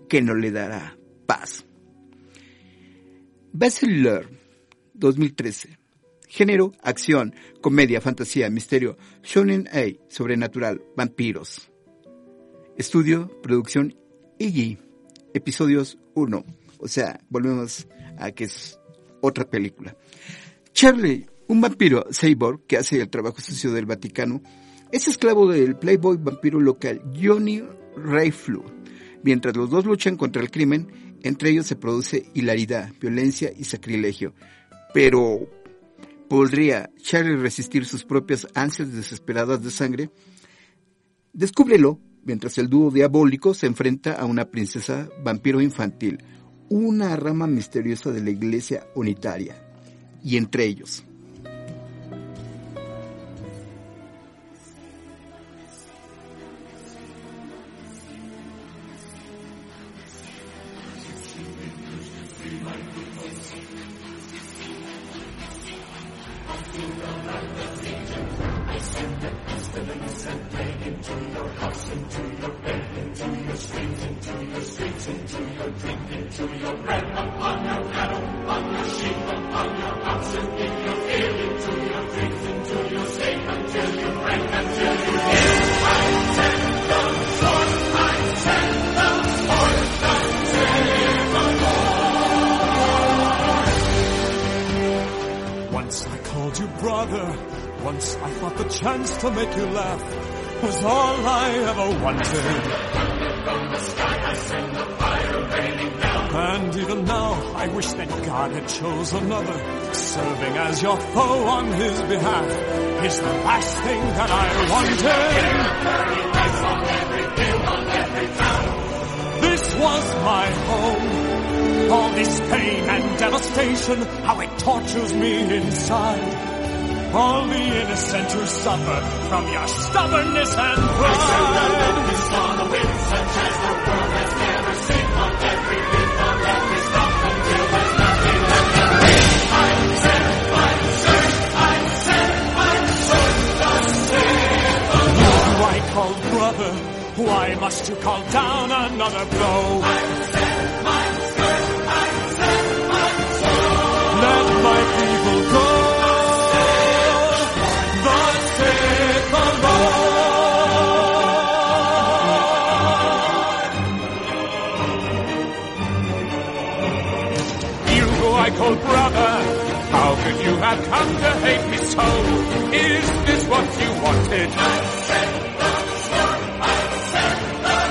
que 0.07 0.21
no 0.21 0.35
le 0.35 0.51
dará 0.51 0.97
paz. 1.25 1.65
Bachelor 3.51 4.29
2013. 4.93 5.79
Género, 6.27 6.71
acción, 6.83 7.33
comedia, 7.61 7.99
fantasía, 7.99 8.49
misterio, 8.51 8.97
shonen 9.23 9.67
A, 9.69 9.85
sobrenatural, 10.07 10.83
vampiros. 10.95 11.71
Estudio, 12.77 13.29
producción, 13.41 13.95
Iggy. 14.37 14.77
Episodios 15.33 15.97
1. 16.13 16.45
O 16.77 16.87
sea, 16.87 17.19
volvemos 17.29 17.87
a 18.19 18.31
que 18.31 18.43
es 18.43 18.79
otra 19.21 19.49
película. 19.49 19.97
Charlie, 20.71 21.25
un 21.47 21.59
vampiro 21.59 22.05
cyborg 22.11 22.67
que 22.67 22.77
hace 22.77 23.01
el 23.01 23.09
trabajo 23.09 23.41
sucio 23.41 23.71
del 23.73 23.87
Vaticano, 23.87 24.43
es 24.91 25.07
esclavo 25.07 25.51
del 25.51 25.75
playboy 25.75 26.17
vampiro 26.17 26.59
local 26.59 27.01
Johnny 27.19 27.63
Rayflew. 27.95 28.63
Mientras 29.23 29.57
los 29.57 29.69
dos 29.69 29.85
luchan 29.85 30.15
contra 30.15 30.41
el 30.41 30.51
crimen, 30.51 31.08
entre 31.23 31.51
ellos 31.51 31.65
se 31.67 31.75
produce 31.75 32.29
hilaridad, 32.33 32.91
violencia 32.99 33.51
y 33.55 33.63
sacrilegio. 33.65 34.33
Pero, 34.93 35.49
¿podría 36.27 36.89
Charlie 37.01 37.37
resistir 37.37 37.85
sus 37.85 38.05
propias 38.05 38.47
ansias 38.53 38.93
desesperadas 38.93 39.63
de 39.63 39.71
sangre? 39.71 40.09
Descúbrelo 41.33 41.99
mientras 42.23 42.57
el 42.57 42.69
dúo 42.69 42.91
diabólico 42.91 43.53
se 43.53 43.67
enfrenta 43.67 44.13
a 44.13 44.25
una 44.25 44.45
princesa 44.45 45.09
vampiro 45.23 45.61
infantil, 45.61 46.23
una 46.69 47.15
rama 47.15 47.47
misteriosa 47.47 48.11
de 48.11 48.21
la 48.21 48.29
iglesia 48.29 48.87
unitaria. 48.95 49.55
Y 50.23 50.37
entre 50.37 50.65
ellos, 50.65 51.03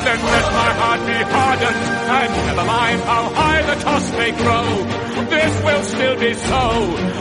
Then 0.05 0.19
let 0.25 0.47
my 0.53 0.71
heart 0.81 1.01
be 1.07 1.19
hardened, 1.37 1.77
and 2.17 2.31
never 2.47 2.65
mind 2.65 3.01
how 3.03 3.25
high 3.35 3.63
the 3.63 3.75
toss 3.83 4.11
may 4.13 4.31
grow. 4.33 4.67
This 5.29 5.63
will 5.63 5.83
still 5.83 6.17
be 6.19 6.33
so. 6.35 6.71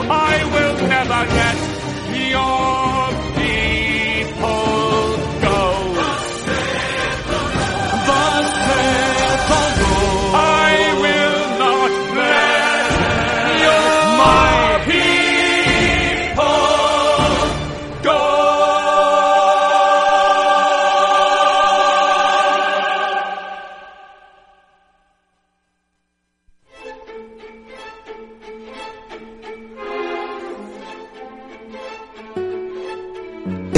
I 0.09 0.43
will 0.53 0.75
never 0.87 1.25
let 1.39 1.57
your 2.31 3.16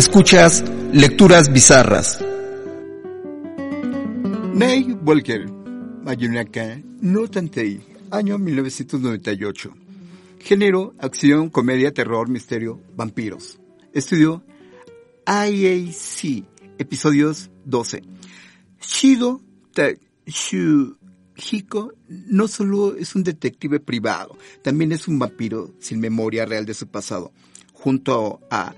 Escuchas 0.10 0.64
Lecturas 0.91 1.53
Bizarras. 1.53 2.20
Ney 4.55 4.97
Walker, 5.05 5.45
Mayunaka, 6.01 6.82
no 6.99 7.28
Tantei, 7.28 7.80
año 8.10 8.39
1998. 8.39 9.72
Género, 10.39 10.95
acción, 10.97 11.51
comedia, 11.51 11.93
terror, 11.93 12.28
misterio, 12.28 12.82
vampiros. 12.95 13.60
Estudio 13.93 14.43
IAC, 15.28 16.43
episodios 16.80 17.51
12. 17.66 18.01
Shido 18.82 19.41
Hiko 21.36 21.93
no 22.07 22.47
solo 22.47 22.95
es 22.95 23.14
un 23.14 23.24
detective 23.24 23.80
privado, 23.80 24.36
también 24.64 24.91
es 24.91 25.07
un 25.07 25.20
vampiro 25.20 25.70
sin 25.78 25.99
memoria 25.99 26.47
real 26.47 26.66
de 26.66 26.74
su 26.74 26.88
pasado, 26.88 27.32
junto 27.74 28.39
a 28.49 28.74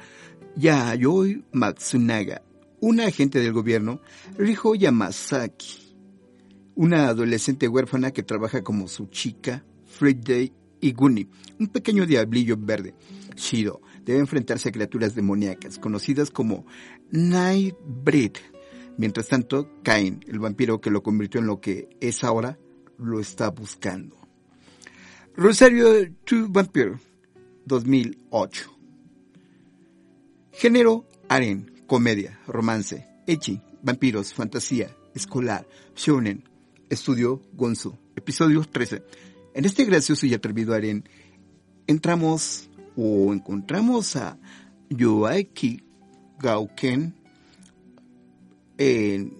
Yayoi 0.62 1.44
Matsunaga, 1.54 2.44
una 2.82 3.08
agente 3.08 3.40
del 3.40 3.52
gobierno, 3.52 4.00
Riho 4.38 4.76
Yamasaki, 4.76 5.96
una 6.76 7.08
adolescente 7.08 7.68
huérfana 7.68 8.12
que 8.12 8.22
trabaja 8.22 8.64
como 8.64 8.88
su 8.88 9.08
chica, 9.08 9.66
Friday 9.88 10.54
Iguni, 10.80 11.28
un 11.60 11.68
pequeño 11.68 12.06
diablillo 12.06 12.58
verde. 12.60 12.94
Shido 13.36 13.82
debe 14.06 14.20
enfrentarse 14.20 14.70
a 14.70 14.72
criaturas 14.72 15.16
demoníacas 15.16 15.80
conocidas 15.80 16.30
como 16.30 16.68
Nightbreed, 17.10 18.34
Mientras 18.98 19.30
tanto, 19.30 19.68
Cain, 19.82 20.24
el 20.28 20.38
vampiro 20.38 20.80
que 20.80 20.92
lo 20.92 21.02
convirtió 21.02 21.40
en 21.40 21.48
lo 21.48 21.60
que 21.60 21.90
es 22.02 22.24
ahora, 22.24 22.60
lo 23.00 23.20
está 23.20 23.50
buscando. 23.50 24.16
Rosario 25.36 26.14
to 26.26 26.48
Vampire, 26.50 27.00
2008. 27.66 28.81
Género, 30.54 31.06
aren, 31.30 31.84
comedia, 31.88 32.40
romance, 32.46 33.08
echi, 33.26 33.62
vampiros, 33.82 34.34
fantasía, 34.34 34.96
escolar, 35.16 35.68
shonen. 35.96 36.44
Estudio, 36.90 37.42
Gonzo. 37.54 37.98
Episodio 38.18 38.64
13. 38.64 39.02
En 39.54 39.64
este 39.64 39.86
gracioso 39.86 40.26
y 40.26 40.34
atrevido 40.34 40.74
aren, 40.74 41.08
entramos 41.88 42.70
o 42.98 43.32
encontramos 43.32 44.18
a 44.18 44.38
Yoaiki 44.90 45.84
Gauken, 46.38 47.16
en 48.78 49.34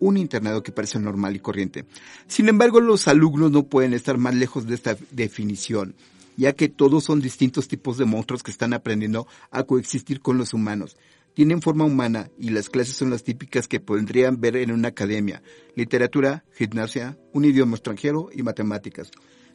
un 0.00 0.16
internado 0.16 0.62
que 0.62 0.72
parece 0.72 0.98
normal 0.98 1.36
y 1.36 1.40
corriente. 1.40 1.84
Sin 2.26 2.48
embargo, 2.48 2.80
los 2.80 3.06
alumnos 3.06 3.50
no 3.50 3.64
pueden 3.64 3.92
estar 3.92 4.16
más 4.16 4.34
lejos 4.34 4.66
de 4.66 4.74
esta 4.74 4.96
definición, 5.10 5.94
ya 6.38 6.54
que 6.54 6.68
todos 6.68 7.04
son 7.04 7.20
distintos 7.20 7.68
tipos 7.68 7.98
de 7.98 8.06
monstruos 8.06 8.42
que 8.42 8.50
están 8.50 8.72
aprendiendo 8.72 9.26
a 9.50 9.64
coexistir 9.64 10.20
con 10.20 10.38
los 10.38 10.54
humanos. 10.54 10.96
Tienen 11.34 11.60
forma 11.60 11.84
humana 11.84 12.30
y 12.38 12.50
las 12.50 12.70
clases 12.70 12.96
son 12.96 13.10
las 13.10 13.24
típicas 13.24 13.68
que 13.68 13.80
podrían 13.80 14.40
ver 14.40 14.56
en 14.56 14.72
una 14.72 14.88
academia, 14.88 15.42
literatura, 15.74 16.44
gimnasia, 16.54 17.18
un 17.32 17.44
idioma 17.44 17.76
extranjero 17.76 18.30
y 18.32 18.42
matemáticas. 18.42 19.10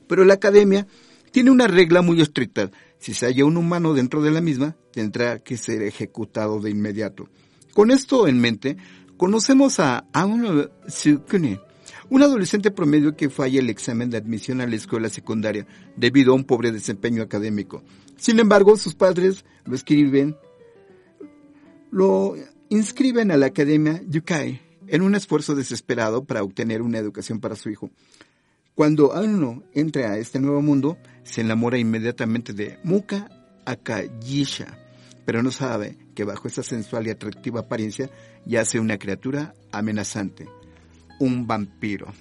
Pero 0.07 0.25
la 0.25 0.35
academia 0.35 0.85
tiene 1.31 1.49
una 1.49 1.67
regla 1.67 2.01
muy 2.01 2.21
estricta. 2.21 2.69
Si 2.99 3.13
se 3.13 3.25
halla 3.25 3.45
un 3.45 3.57
humano 3.57 3.93
dentro 3.93 4.21
de 4.21 4.31
la 4.31 4.41
misma, 4.41 4.75
tendrá 4.91 5.39
que 5.39 5.57
ser 5.57 5.81
ejecutado 5.81 6.59
de 6.59 6.69
inmediato. 6.69 7.29
Con 7.73 7.89
esto 7.89 8.27
en 8.27 8.39
mente, 8.39 8.77
Conocemos 9.17 9.79
a 9.79 10.05
Aun 10.11 10.69
Sukune, 10.87 11.59
un 12.09 12.23
adolescente 12.23 12.71
promedio 12.71 13.15
que 13.15 13.29
falla 13.29 13.59
el 13.59 13.69
examen 13.69 14.09
de 14.09 14.17
admisión 14.17 14.61
a 14.61 14.67
la 14.67 14.75
escuela 14.75 15.09
secundaria 15.09 15.65
debido 15.95 16.33
a 16.33 16.35
un 16.35 16.43
pobre 16.43 16.71
desempeño 16.71 17.23
académico. 17.23 17.83
Sin 18.17 18.39
embargo, 18.39 18.77
sus 18.77 18.95
padres 18.95 19.45
lo 19.65 19.75
escriben, 19.75 20.35
lo 21.91 22.35
inscriben 22.69 23.31
a 23.31 23.37
la 23.37 23.47
academia 23.47 24.01
Yukai 24.07 24.61
en 24.87 25.01
un 25.01 25.15
esfuerzo 25.15 25.55
desesperado 25.55 26.25
para 26.25 26.43
obtener 26.43 26.81
una 26.81 26.99
educación 26.99 27.39
para 27.39 27.55
su 27.55 27.69
hijo. 27.69 27.89
Cuando 28.75 29.13
Auno 29.13 29.63
entra 29.73 30.11
a 30.11 30.17
este 30.17 30.39
nuevo 30.39 30.61
mundo, 30.61 30.97
se 31.23 31.41
enamora 31.41 31.77
inmediatamente 31.77 32.53
de 32.53 32.79
Muka 32.83 33.29
Akayisha, 33.65 34.79
pero 35.25 35.43
no 35.43 35.51
sabe 35.51 35.97
que 36.15 36.23
bajo 36.23 36.47
esa 36.47 36.63
sensual 36.63 37.07
y 37.07 37.11
atractiva 37.11 37.61
apariencia 37.61 38.09
yace 38.45 38.79
una 38.79 38.97
criatura 38.97 39.53
amenazante, 39.71 40.47
un 41.23 41.47
vampiro. 41.47 42.13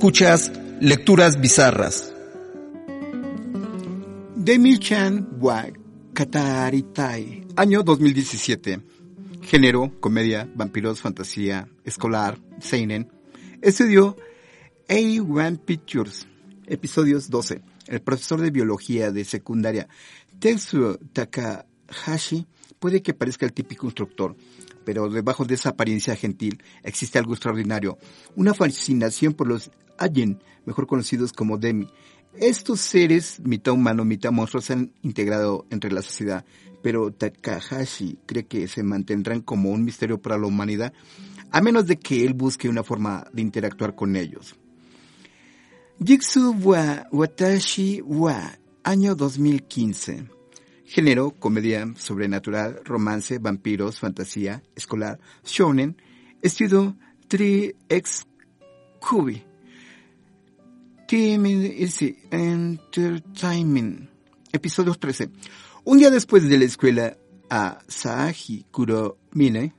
Escuchas 0.00 0.50
Lecturas 0.80 1.38
Bizarras. 1.38 2.10
Demi-chan 4.34 5.28
wa 5.38 5.66
Kataritai, 6.14 7.46
año 7.54 7.82
2017. 7.82 8.80
Género, 9.42 10.00
comedia, 10.00 10.50
vampiros, 10.54 11.02
fantasía, 11.02 11.68
escolar, 11.84 12.38
seinen. 12.60 13.12
Estudió 13.60 14.16
A1 14.88 15.58
Pictures, 15.58 16.26
episodios 16.66 17.28
12. 17.28 17.60
El 17.86 18.00
profesor 18.00 18.40
de 18.40 18.50
biología 18.50 19.12
de 19.12 19.26
secundaria 19.26 19.86
Tetsuo 20.38 20.96
Takahashi 21.12 22.46
puede 22.78 23.02
que 23.02 23.12
parezca 23.12 23.44
el 23.44 23.52
típico 23.52 23.84
instructor, 23.84 24.34
pero 24.86 25.10
debajo 25.10 25.44
de 25.44 25.56
esa 25.56 25.68
apariencia 25.68 26.16
gentil 26.16 26.62
existe 26.82 27.18
algo 27.18 27.34
extraordinario, 27.34 27.98
una 28.34 28.54
fascinación 28.54 29.34
por 29.34 29.46
los 29.46 29.70
Ayen, 30.00 30.42
mejor 30.64 30.86
conocidos 30.86 31.32
como 31.32 31.58
Demi. 31.58 31.86
Estos 32.34 32.80
seres, 32.80 33.38
mitad 33.44 33.74
humano, 33.74 34.04
mitad 34.04 34.32
monstruo, 34.32 34.62
se 34.62 34.72
han 34.72 34.92
integrado 35.02 35.66
entre 35.70 35.92
la 35.92 36.00
sociedad, 36.00 36.44
pero 36.82 37.12
Takahashi 37.12 38.18
cree 38.24 38.46
que 38.46 38.66
se 38.66 38.82
mantendrán 38.82 39.42
como 39.42 39.70
un 39.70 39.84
misterio 39.84 40.20
para 40.20 40.38
la 40.38 40.46
humanidad, 40.46 40.94
a 41.52 41.60
menos 41.60 41.86
de 41.86 41.98
que 41.98 42.24
él 42.24 42.32
busque 42.32 42.68
una 42.68 42.82
forma 42.82 43.26
de 43.32 43.42
interactuar 43.42 43.94
con 43.94 44.16
ellos. 44.16 44.56
Jitsu 46.02 46.56
wa 46.62 47.06
Watashi 47.12 48.00
wa, 48.00 48.58
año 48.82 49.14
2015. 49.14 50.24
Género, 50.86 51.32
comedia 51.32 51.92
sobrenatural, 51.98 52.80
romance, 52.84 53.38
vampiros, 53.38 54.00
fantasía, 54.00 54.62
escolar, 54.74 55.20
shonen, 55.44 56.00
estilo 56.40 56.96
3X 57.28 58.24
Kubi. 58.98 59.49
Team 61.10 61.44
Entertainment. 62.30 64.08
Episodio 64.52 64.94
13. 64.94 65.28
Un 65.82 65.98
día 65.98 66.08
después 66.08 66.48
de 66.48 66.56
la 66.56 66.66
escuela, 66.66 67.16
Asahi 67.48 68.66
Kuromine 68.70 69.74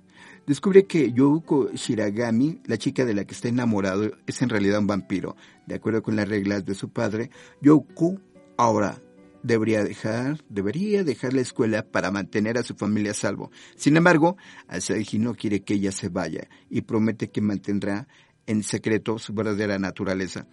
descubre 0.45 0.85
que 0.87 1.13
Youko 1.13 1.69
Shiragami, 1.71 2.59
la 2.65 2.77
chica 2.77 3.05
de 3.05 3.13
la 3.13 3.23
que 3.23 3.33
está 3.33 3.47
enamorado, 3.47 4.11
es 4.27 4.41
en 4.41 4.49
realidad 4.49 4.79
un 4.79 4.87
vampiro. 4.87 5.37
De 5.67 5.75
acuerdo 5.75 6.03
con 6.03 6.17
las 6.17 6.27
reglas 6.27 6.65
de 6.65 6.75
su 6.75 6.89
padre, 6.89 7.31
Youko 7.61 8.19
ahora 8.57 9.01
debería 9.41 9.85
dejar, 9.85 10.43
debería 10.49 11.05
dejar 11.05 11.31
la 11.31 11.39
escuela 11.39 11.89
para 11.89 12.11
mantener 12.11 12.57
a 12.57 12.63
su 12.63 12.75
familia 12.75 13.11
a 13.11 13.13
salvo. 13.13 13.51
Sin 13.77 13.95
embargo, 13.95 14.35
Asahi 14.67 15.17
no 15.17 15.33
quiere 15.35 15.61
que 15.63 15.75
ella 15.75 15.93
se 15.93 16.09
vaya 16.09 16.49
y 16.69 16.81
promete 16.81 17.29
que 17.29 17.39
mantendrá 17.39 18.09
en 18.47 18.63
secreto 18.63 19.17
su 19.17 19.33
verdadera 19.33 19.79
naturaleza. 19.79 20.45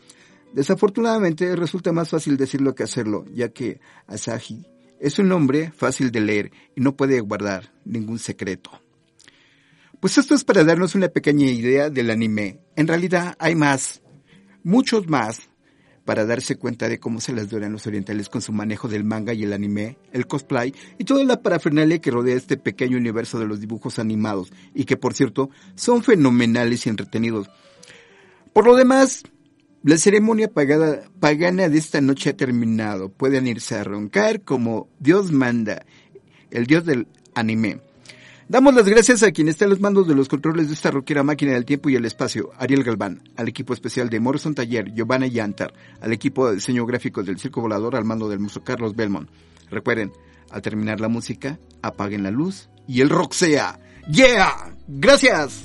Desafortunadamente 0.53 1.55
resulta 1.57 1.93
más 1.93 2.11
fácil 2.11 2.37
decirlo 2.37 2.75
que 2.75 2.83
hacerlo, 2.83 3.25
ya 3.33 3.51
que 3.51 3.81
Asahi 4.07 4.67
es 5.01 5.19
un 5.19 5.31
hombre 5.33 5.73
fácil 5.73 6.11
de 6.11 6.21
leer 6.21 6.51
y 6.75 6.81
no 6.81 6.97
puede 6.97 7.21
guardar 7.21 7.73
ningún 7.85 8.19
secreto. 8.19 8.71
Pues 10.01 10.19
esto 10.19 10.35
es 10.35 10.45
para 10.45 10.65
darnos 10.65 10.95
una 10.95 11.09
pequeña 11.09 11.47
idea 11.47 11.91
del 11.91 12.11
anime. 12.11 12.61
En 12.77 12.87
realidad 12.87 13.35
hay 13.39 13.55
más, 13.55 14.01
muchos 14.63 15.09
más, 15.09 15.49
para 16.05 16.25
darse 16.25 16.57
cuenta 16.57 16.89
de 16.89 16.99
cómo 16.99 17.21
se 17.21 17.35
las 17.35 17.51
duran 17.51 17.73
los 17.73 17.87
orientales 17.87 18.31
con 18.31 18.41
su 18.41 18.51
manejo 18.51 18.89
del 18.89 19.05
manga 19.05 19.35
y 19.35 19.43
el 19.43 19.53
anime, 19.53 19.99
el 20.11 20.27
cosplay 20.27 20.73
y 20.97 21.05
toda 21.05 21.23
la 21.23 21.43
parafernalia 21.43 22.01
que 22.01 22.11
rodea 22.11 22.35
este 22.35 22.57
pequeño 22.57 22.97
universo 22.97 23.39
de 23.39 23.47
los 23.47 23.61
dibujos 23.61 23.99
animados 23.99 24.51
y 24.73 24.85
que 24.85 24.97
por 24.97 25.13
cierto 25.13 25.51
son 25.75 26.03
fenomenales 26.03 26.87
y 26.87 26.89
entretenidos. 26.89 27.51
Por 28.55 28.65
lo 28.65 28.75
demás, 28.75 29.25
la 29.83 29.97
ceremonia 29.97 30.51
pagana 30.51 31.69
de 31.69 31.79
esta 31.79 32.01
noche 32.01 32.31
ha 32.31 32.37
terminado. 32.37 33.11
Pueden 33.11 33.47
irse 33.47 33.77
a 33.77 33.85
roncar 33.85 34.43
como 34.43 34.89
Dios 34.99 35.33
manda, 35.33 35.85
el 36.51 36.67
dios 36.67 36.85
del 36.85 37.07
anime. 37.35 37.81
Damos 38.49 38.75
las 38.75 38.89
gracias 38.89 39.23
a 39.23 39.31
quien 39.31 39.49
está 39.49 39.67
en 39.67 39.71
los 39.71 39.81
mandos 39.81 40.09
de 40.09 40.15
los 40.15 40.27
controles 40.27 40.69
de 40.69 40.75
esta 40.75 40.91
roquera 40.91 41.23
máquina 41.23 41.53
del 41.53 41.67
tiempo 41.67 41.91
y 41.91 41.97
el 41.97 42.07
espacio, 42.07 42.51
Ariel 42.57 42.83
Galván, 42.83 43.23
al 43.37 43.47
equipo 43.47 43.75
especial 43.75 44.09
de 44.09 44.21
Morrison 44.21 44.55
Taller, 44.55 44.91
Giovanna 44.95 45.27
Yantar, 45.27 45.75
al 46.01 46.15
equipo 46.15 46.49
de 46.49 46.55
diseño 46.55 46.87
gráfico 46.87 47.23
del 47.23 47.39
Circo 47.39 47.61
Volador 47.61 47.95
al 47.95 48.07
mando 48.07 48.27
del 48.27 48.41
músico 48.41 48.65
Carlos 48.65 48.97
Belmont. 48.97 49.29
Recuerden, 49.71 50.13
al 50.51 50.63
terminar 50.63 50.99
la 50.99 51.09
música, 51.09 51.59
apaguen 51.83 52.23
la 52.23 52.31
luz 52.31 52.71
y 52.87 53.03
el 53.03 53.11
rock 53.11 53.35
sea. 53.35 53.79
¡Yeah! 54.11 54.75
¡Gracias! 54.89 55.65